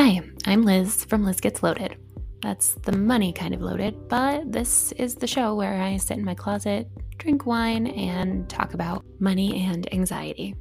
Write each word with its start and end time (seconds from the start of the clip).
Hi, 0.00 0.20
I'm 0.46 0.62
Liz 0.62 1.04
from 1.06 1.24
Liz 1.24 1.40
Gets 1.40 1.60
Loaded. 1.60 1.96
That's 2.40 2.74
the 2.84 2.96
money 2.96 3.32
kind 3.32 3.52
of 3.52 3.60
loaded, 3.60 4.08
but 4.08 4.52
this 4.52 4.92
is 4.92 5.16
the 5.16 5.26
show 5.26 5.56
where 5.56 5.82
I 5.82 5.96
sit 5.96 6.18
in 6.18 6.24
my 6.24 6.36
closet, 6.36 6.86
drink 7.16 7.46
wine, 7.46 7.88
and 7.88 8.48
talk 8.48 8.74
about 8.74 9.04
money 9.18 9.64
and 9.64 9.92
anxiety. 9.92 10.54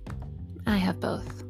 I 0.65 0.77
have 0.77 0.99
both. 0.99 1.43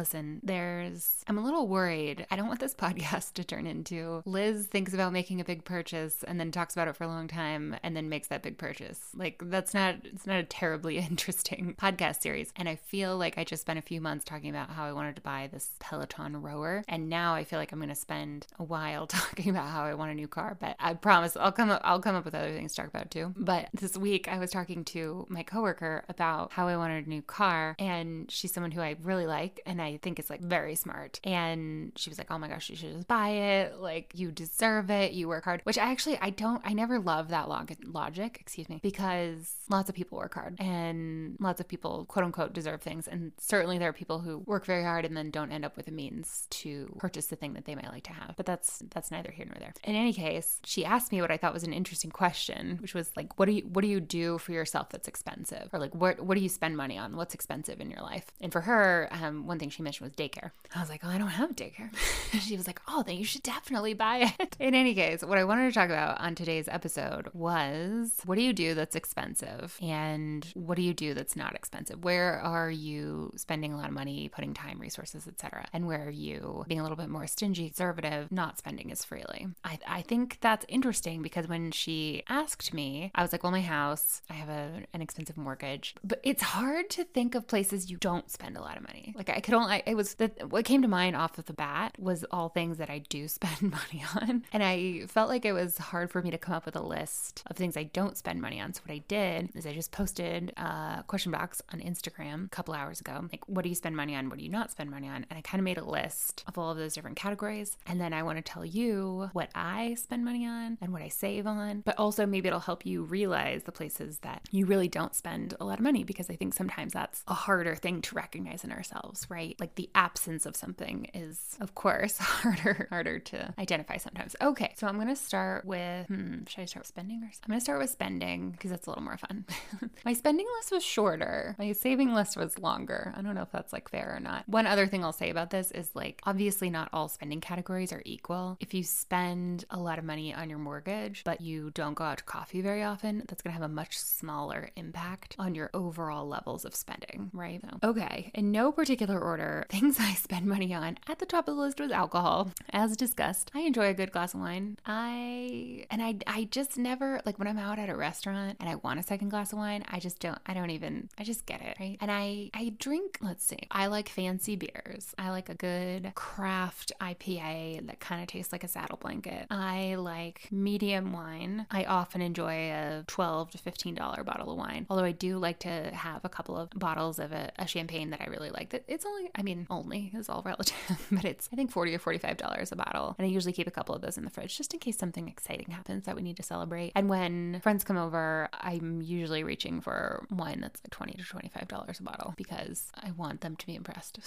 Listen, 0.00 0.40
there's, 0.42 1.22
I'm 1.26 1.36
a 1.36 1.44
little 1.44 1.68
worried. 1.68 2.26
I 2.30 2.36
don't 2.36 2.48
want 2.48 2.58
this 2.58 2.74
podcast 2.86 3.34
to 3.34 3.44
turn 3.44 3.66
into 3.66 4.22
Liz 4.24 4.66
thinks 4.66 4.94
about 4.94 5.12
making 5.12 5.42
a 5.42 5.44
big 5.44 5.62
purchase 5.62 6.24
and 6.26 6.40
then 6.40 6.50
talks 6.50 6.72
about 6.74 6.88
it 6.88 6.96
for 6.96 7.04
a 7.04 7.08
long 7.08 7.28
time 7.28 7.76
and 7.82 7.94
then 7.94 8.08
makes 8.08 8.28
that 8.28 8.42
big 8.42 8.56
purchase. 8.56 9.10
Like, 9.14 9.42
that's 9.44 9.74
not, 9.74 9.96
it's 10.04 10.26
not 10.26 10.38
a 10.38 10.44
terribly 10.44 10.96
interesting 11.10 11.74
podcast 11.78 12.22
series. 12.22 12.50
And 12.56 12.66
I 12.66 12.76
feel 12.76 13.18
like 13.18 13.36
I 13.36 13.44
just 13.44 13.60
spent 13.60 13.78
a 13.78 13.82
few 13.82 14.00
months 14.00 14.24
talking 14.24 14.48
about 14.48 14.70
how 14.70 14.86
I 14.86 14.92
wanted 14.94 15.16
to 15.16 15.22
buy 15.22 15.50
this 15.52 15.72
Peloton 15.80 16.40
rower. 16.40 16.82
And 16.88 17.10
now 17.10 17.34
I 17.34 17.44
feel 17.44 17.58
like 17.58 17.70
I'm 17.70 17.78
going 17.78 17.90
to 17.90 17.94
spend 17.94 18.46
a 18.58 18.64
while 18.64 19.06
talking 19.06 19.50
about 19.50 19.68
how 19.68 19.82
I 19.82 19.92
want 19.92 20.12
a 20.12 20.14
new 20.14 20.28
car. 20.28 20.56
But 20.58 20.76
I 20.80 20.94
promise 20.94 21.36
I'll 21.36 21.52
come 21.52 21.68
up, 21.68 21.82
I'll 21.84 22.00
come 22.00 22.16
up 22.16 22.24
with 22.24 22.34
other 22.34 22.54
things 22.54 22.72
to 22.72 22.80
talk 22.80 22.88
about 22.88 23.10
too. 23.10 23.34
But 23.36 23.68
this 23.74 23.98
week 23.98 24.28
I 24.28 24.38
was 24.38 24.50
talking 24.50 24.82
to 24.86 25.26
my 25.28 25.42
coworker 25.42 26.06
about 26.08 26.52
how 26.52 26.68
I 26.68 26.78
wanted 26.78 27.04
a 27.04 27.10
new 27.10 27.20
car. 27.20 27.76
And 27.78 28.30
she's 28.30 28.50
someone 28.50 28.70
who 28.70 28.80
I 28.80 28.96
really 29.02 29.26
like 29.26 29.60
and 29.66 29.82
I 29.82 29.89
think 29.98 30.18
is 30.18 30.30
like 30.30 30.40
very 30.40 30.74
smart. 30.74 31.20
And 31.24 31.92
she 31.96 32.10
was 32.10 32.18
like, 32.18 32.30
"Oh 32.30 32.38
my 32.38 32.48
gosh, 32.48 32.70
you 32.70 32.76
should 32.76 32.94
just 32.94 33.08
buy 33.08 33.28
it. 33.28 33.78
Like 33.78 34.12
you 34.14 34.30
deserve 34.30 34.90
it. 34.90 35.12
You 35.12 35.28
work 35.28 35.44
hard." 35.44 35.60
Which 35.64 35.78
I 35.78 35.90
actually 35.90 36.18
I 36.20 36.30
don't 36.30 36.62
I 36.64 36.72
never 36.72 36.98
love 36.98 37.28
that 37.28 37.48
log- 37.48 37.76
logic, 37.84 38.38
excuse 38.40 38.68
me, 38.68 38.80
because 38.82 39.54
lots 39.68 39.88
of 39.88 39.94
people 39.94 40.18
work 40.18 40.34
hard 40.34 40.60
and 40.60 41.36
lots 41.40 41.60
of 41.60 41.68
people 41.68 42.04
quote 42.06 42.24
unquote 42.24 42.52
deserve 42.52 42.82
things 42.82 43.06
and 43.06 43.32
certainly 43.38 43.78
there 43.78 43.88
are 43.88 43.92
people 43.92 44.18
who 44.18 44.38
work 44.38 44.66
very 44.66 44.82
hard 44.82 45.04
and 45.04 45.16
then 45.16 45.30
don't 45.30 45.52
end 45.52 45.64
up 45.64 45.76
with 45.76 45.86
the 45.86 45.92
means 45.92 46.46
to 46.50 46.92
purchase 46.98 47.26
the 47.26 47.36
thing 47.36 47.54
that 47.54 47.64
they 47.64 47.74
might 47.74 47.90
like 47.90 48.04
to 48.04 48.12
have. 48.12 48.34
But 48.36 48.46
that's 48.46 48.82
that's 48.90 49.10
neither 49.10 49.30
here 49.30 49.46
nor 49.46 49.56
there. 49.58 49.72
In 49.84 49.94
any 49.94 50.12
case, 50.12 50.60
she 50.64 50.84
asked 50.84 51.12
me 51.12 51.20
what 51.20 51.30
I 51.30 51.36
thought 51.36 51.52
was 51.52 51.64
an 51.64 51.72
interesting 51.72 52.10
question, 52.10 52.78
which 52.80 52.94
was 52.94 53.10
like, 53.16 53.38
"What 53.38 53.46
do 53.46 53.52
you 53.52 53.62
what 53.62 53.82
do 53.82 53.88
you 53.88 54.00
do 54.00 54.38
for 54.38 54.52
yourself 54.52 54.90
that's 54.90 55.08
expensive?" 55.08 55.68
Or 55.72 55.78
like, 55.78 55.94
"What 55.94 56.20
what 56.20 56.36
do 56.36 56.42
you 56.42 56.48
spend 56.48 56.76
money 56.76 56.98
on? 56.98 57.16
What's 57.16 57.34
expensive 57.34 57.80
in 57.80 57.90
your 57.90 58.02
life?" 58.02 58.26
And 58.40 58.52
for 58.52 58.60
her, 58.62 59.08
um, 59.10 59.46
one 59.46 59.58
thing 59.58 59.70
she 59.70 59.79
mentioned 59.82 60.10
was 60.10 60.16
daycare. 60.16 60.50
I 60.74 60.80
was 60.80 60.88
like, 60.88 61.02
oh, 61.04 61.08
I 61.08 61.18
don't 61.18 61.28
have 61.28 61.56
daycare. 61.56 61.90
she 62.40 62.56
was 62.56 62.66
like, 62.66 62.80
oh, 62.88 63.02
then 63.02 63.16
you 63.16 63.24
should 63.24 63.42
definitely 63.42 63.94
buy 63.94 64.32
it. 64.38 64.56
In 64.58 64.74
any 64.74 64.94
case, 64.94 65.22
what 65.22 65.38
I 65.38 65.44
wanted 65.44 65.68
to 65.68 65.72
talk 65.72 65.88
about 65.88 66.20
on 66.20 66.34
today's 66.34 66.68
episode 66.68 67.28
was 67.32 68.12
what 68.24 68.36
do 68.36 68.42
you 68.42 68.52
do 68.52 68.74
that's 68.74 68.96
expensive 68.96 69.76
and 69.82 70.46
what 70.54 70.76
do 70.76 70.82
you 70.82 70.94
do 70.94 71.14
that's 71.14 71.36
not 71.36 71.54
expensive? 71.54 72.04
Where 72.04 72.38
are 72.40 72.70
you 72.70 73.32
spending 73.36 73.72
a 73.72 73.76
lot 73.76 73.88
of 73.88 73.94
money, 73.94 74.28
putting 74.28 74.54
time, 74.54 74.78
resources, 74.78 75.26
etc., 75.26 75.66
and 75.72 75.86
where 75.86 76.06
are 76.06 76.10
you 76.10 76.64
being 76.68 76.80
a 76.80 76.82
little 76.82 76.96
bit 76.96 77.08
more 77.08 77.26
stingy, 77.26 77.68
conservative, 77.68 78.30
not 78.30 78.58
spending 78.58 78.90
as 78.92 79.04
freely? 79.04 79.48
I, 79.64 79.78
I 79.86 80.02
think 80.02 80.38
that's 80.40 80.66
interesting 80.68 81.22
because 81.22 81.48
when 81.48 81.70
she 81.70 82.22
asked 82.28 82.72
me, 82.74 83.10
I 83.14 83.22
was 83.22 83.32
like, 83.32 83.42
well, 83.42 83.52
my 83.52 83.60
house, 83.60 84.22
I 84.30 84.34
have 84.34 84.48
a, 84.48 84.82
an 84.92 85.02
expensive 85.02 85.36
mortgage, 85.36 85.94
but 86.04 86.20
it's 86.22 86.42
hard 86.42 86.90
to 86.90 87.04
think 87.04 87.34
of 87.34 87.46
places 87.46 87.90
you 87.90 87.96
don't 87.96 88.30
spend 88.30 88.56
a 88.56 88.60
lot 88.60 88.76
of 88.76 88.82
money. 88.82 89.14
Like 89.16 89.30
I 89.30 89.40
could 89.40 89.54
only, 89.54 89.69
it 89.86 89.94
was 89.94 90.14
the, 90.14 90.30
what 90.48 90.64
came 90.64 90.82
to 90.82 90.88
mind 90.88 91.16
off 91.16 91.38
of 91.38 91.46
the 91.46 91.52
bat 91.52 91.94
was 91.98 92.24
all 92.30 92.48
things 92.48 92.78
that 92.78 92.90
I 92.90 92.98
do 92.98 93.28
spend 93.40 93.62
money 93.62 94.04
on. 94.14 94.44
And 94.52 94.62
I 94.62 95.06
felt 95.06 95.28
like 95.28 95.44
it 95.44 95.52
was 95.52 95.78
hard 95.78 96.10
for 96.10 96.22
me 96.22 96.30
to 96.30 96.38
come 96.38 96.54
up 96.54 96.66
with 96.66 96.76
a 96.76 96.82
list 96.82 97.42
of 97.46 97.56
things 97.56 97.76
I 97.76 97.84
don't 97.84 98.16
spend 98.16 98.40
money 98.40 98.60
on. 98.60 98.74
So 98.74 98.82
what 98.86 98.94
I 98.94 99.02
did 99.08 99.50
is 99.54 99.66
I 99.66 99.72
just 99.72 99.92
posted 99.92 100.52
a 100.56 101.04
question 101.06 101.32
box 101.32 101.62
on 101.72 101.80
Instagram 101.80 102.46
a 102.46 102.48
couple 102.48 102.74
hours 102.74 103.00
ago. 103.00 103.28
Like, 103.30 103.48
what 103.48 103.62
do 103.62 103.68
you 103.68 103.74
spend 103.74 103.96
money 103.96 104.14
on? 104.14 104.28
What 104.28 104.38
do 104.38 104.44
you 104.44 104.50
not 104.50 104.70
spend 104.70 104.90
money 104.90 105.08
on? 105.08 105.26
And 105.28 105.38
I 105.38 105.40
kind 105.42 105.60
of 105.60 105.64
made 105.64 105.78
a 105.78 105.84
list 105.84 106.44
of 106.46 106.58
all 106.58 106.70
of 106.70 106.76
those 106.76 106.94
different 106.94 107.16
categories. 107.16 107.76
And 107.86 108.00
then 108.00 108.12
I 108.12 108.22
want 108.22 108.38
to 108.38 108.42
tell 108.42 108.64
you 108.64 109.30
what 109.32 109.50
I 109.54 109.94
spend 109.94 110.24
money 110.24 110.46
on 110.46 110.78
and 110.80 110.92
what 110.92 111.02
I 111.02 111.08
save 111.08 111.46
on. 111.46 111.80
But 111.80 111.98
also 111.98 112.26
maybe 112.26 112.48
it'll 112.48 112.60
help 112.60 112.86
you 112.86 113.02
realize 113.02 113.62
the 113.64 113.72
places 113.72 114.18
that 114.18 114.42
you 114.50 114.66
really 114.66 114.88
don't 114.88 115.14
spend 115.14 115.54
a 115.60 115.64
lot 115.64 115.78
of 115.78 115.84
money 115.84 116.04
because 116.04 116.30
I 116.30 116.36
think 116.36 116.54
sometimes 116.54 116.92
that's 116.92 117.22
a 117.28 117.34
harder 117.34 117.74
thing 117.74 118.02
to 118.02 118.14
recognize 118.14 118.64
in 118.64 118.72
ourselves, 118.72 119.26
right? 119.28 119.56
Like 119.60 119.74
the 119.74 119.90
absence 119.94 120.46
of 120.46 120.56
something 120.56 121.10
is, 121.14 121.56
of 121.60 121.74
course, 121.74 122.18
harder 122.18 122.86
harder 122.90 123.18
to 123.18 123.54
identify 123.58 123.98
sometimes. 123.98 124.34
Okay, 124.40 124.74
so 124.76 124.86
I'm 124.86 124.98
gonna 124.98 125.16
start 125.16 125.64
with 125.64 126.06
hmm, 126.06 126.44
should 126.48 126.62
I 126.62 126.64
start 126.64 126.82
with 126.82 126.88
spending 126.88 127.22
or 127.22 127.26
I'm 127.26 127.48
gonna 127.48 127.60
start 127.60 127.78
with 127.78 127.90
spending 127.90 128.50
because 128.52 128.70
that's 128.70 128.86
a 128.86 128.90
little 128.90 129.04
more 129.04 129.18
fun. 129.18 129.44
My 130.04 130.14
spending 130.14 130.46
list 130.58 130.72
was 130.72 130.82
shorter. 130.84 131.56
My 131.58 131.72
saving 131.72 132.14
list 132.14 132.36
was 132.36 132.58
longer. 132.58 133.12
I 133.16 133.22
don't 133.22 133.34
know 133.34 133.42
if 133.42 133.52
that's 133.52 133.72
like 133.72 133.88
fair 133.90 134.14
or 134.16 134.20
not. 134.20 134.48
One 134.48 134.66
other 134.66 134.86
thing 134.86 135.04
I'll 135.04 135.12
say 135.12 135.30
about 135.30 135.50
this 135.50 135.70
is 135.72 135.90
like 135.94 136.20
obviously 136.24 136.70
not 136.70 136.88
all 136.92 137.08
spending 137.08 137.40
categories 137.40 137.92
are 137.92 138.02
equal. 138.04 138.56
If 138.60 138.72
you 138.74 138.82
spend 138.82 139.64
a 139.70 139.78
lot 139.78 139.98
of 139.98 140.04
money 140.04 140.34
on 140.34 140.48
your 140.48 140.58
mortgage, 140.58 141.22
but 141.24 141.40
you 141.40 141.70
don't 141.74 141.94
go 141.94 142.04
out 142.04 142.18
to 142.18 142.24
coffee 142.24 142.62
very 142.62 142.82
often, 142.82 143.24
that's 143.28 143.42
gonna 143.42 143.54
have 143.54 143.62
a 143.62 143.68
much 143.68 143.98
smaller 143.98 144.70
impact 144.76 145.36
on 145.38 145.54
your 145.54 145.70
overall 145.74 146.26
levels 146.26 146.64
of 146.64 146.74
spending, 146.74 147.30
right? 147.32 147.60
So, 147.62 147.90
okay, 147.90 148.30
in 148.34 148.50
no 148.50 148.72
particular 148.72 149.20
order, 149.20 149.49
things 149.68 149.98
I 149.98 150.14
spend 150.14 150.46
money 150.46 150.72
on 150.74 150.98
at 151.08 151.18
the 151.18 151.26
top 151.26 151.48
of 151.48 151.56
the 151.56 151.60
list 151.60 151.80
was 151.80 151.90
alcohol. 151.90 152.50
As 152.70 152.96
discussed, 152.96 153.50
I 153.54 153.60
enjoy 153.60 153.88
a 153.88 153.94
good 153.94 154.12
glass 154.12 154.34
of 154.34 154.40
wine. 154.40 154.78
I 154.86 155.86
and 155.90 156.02
I 156.02 156.16
I 156.26 156.44
just 156.50 156.78
never 156.78 157.20
like 157.24 157.38
when 157.38 157.48
I'm 157.48 157.58
out 157.58 157.78
at 157.78 157.88
a 157.88 157.96
restaurant 157.96 158.56
and 158.60 158.68
I 158.68 158.76
want 158.76 159.00
a 159.00 159.02
second 159.02 159.28
glass 159.30 159.52
of 159.52 159.58
wine, 159.58 159.84
I 159.88 159.98
just 159.98 160.18
don't 160.20 160.38
I 160.46 160.54
don't 160.54 160.70
even 160.70 161.08
I 161.18 161.24
just 161.24 161.46
get 161.46 161.60
it, 161.62 161.76
right? 161.80 161.98
And 162.00 162.10
I 162.10 162.50
I 162.54 162.72
drink, 162.78 163.18
let's 163.20 163.44
see. 163.44 163.60
I 163.70 163.86
like 163.86 164.08
fancy 164.08 164.56
beers. 164.56 165.14
I 165.18 165.30
like 165.30 165.48
a 165.48 165.54
good 165.54 166.12
craft 166.14 166.92
IPA 167.00 167.86
that 167.86 168.00
kind 168.00 168.22
of 168.22 168.28
tastes 168.28 168.52
like 168.52 168.64
a 168.64 168.68
saddle 168.68 168.98
blanket. 168.98 169.46
I 169.50 169.96
like 169.96 170.48
medium 170.50 171.12
wine. 171.12 171.66
I 171.70 171.84
often 171.84 172.20
enjoy 172.20 172.70
a 172.70 173.04
12 173.06 173.52
to 173.52 173.58
15 173.58 173.94
dollar 173.94 174.24
bottle 174.24 174.52
of 174.52 174.58
wine. 174.58 174.86
Although 174.88 175.04
I 175.04 175.12
do 175.12 175.38
like 175.38 175.58
to 175.60 175.90
have 175.94 176.24
a 176.24 176.28
couple 176.28 176.56
of 176.56 176.70
bottles 176.70 177.18
of 177.18 177.32
a, 177.32 177.50
a 177.58 177.66
champagne 177.66 178.10
that 178.10 178.20
I 178.20 178.26
really 178.26 178.50
like. 178.50 178.70
That 178.70 178.84
it's 178.88 179.04
only 179.04 179.30
I 179.40 179.42
mean 179.42 179.66
only 179.70 180.12
is 180.14 180.28
all 180.28 180.42
relative, 180.44 180.76
but 181.10 181.24
it's 181.24 181.48
I 181.50 181.56
think 181.56 181.70
40 181.70 181.94
or 181.94 181.98
45 181.98 182.36
dollars 182.36 182.72
a 182.72 182.76
bottle. 182.76 183.16
And 183.18 183.26
I 183.26 183.30
usually 183.30 183.54
keep 183.54 183.66
a 183.66 183.70
couple 183.70 183.94
of 183.94 184.02
those 184.02 184.18
in 184.18 184.24
the 184.24 184.30
fridge 184.30 184.54
just 184.54 184.74
in 184.74 184.80
case 184.80 184.98
something 184.98 185.28
exciting 185.28 185.70
happens 185.70 186.04
that 186.04 186.14
we 186.14 186.20
need 186.20 186.36
to 186.36 186.42
celebrate. 186.42 186.92
And 186.94 187.08
when 187.08 187.58
friends 187.62 187.82
come 187.82 187.96
over, 187.96 188.50
I'm 188.52 189.00
usually 189.00 189.42
reaching 189.42 189.80
for 189.80 190.26
wine 190.30 190.60
that's 190.60 190.82
like 190.84 190.90
20 190.90 191.14
to 191.14 191.24
25 191.24 191.68
dollars 191.68 192.00
a 192.00 192.02
bottle 192.02 192.34
because 192.36 192.92
I 193.02 193.12
want 193.12 193.40
them 193.40 193.56
to 193.56 193.66
be 193.66 193.74
impressed. 193.74 194.20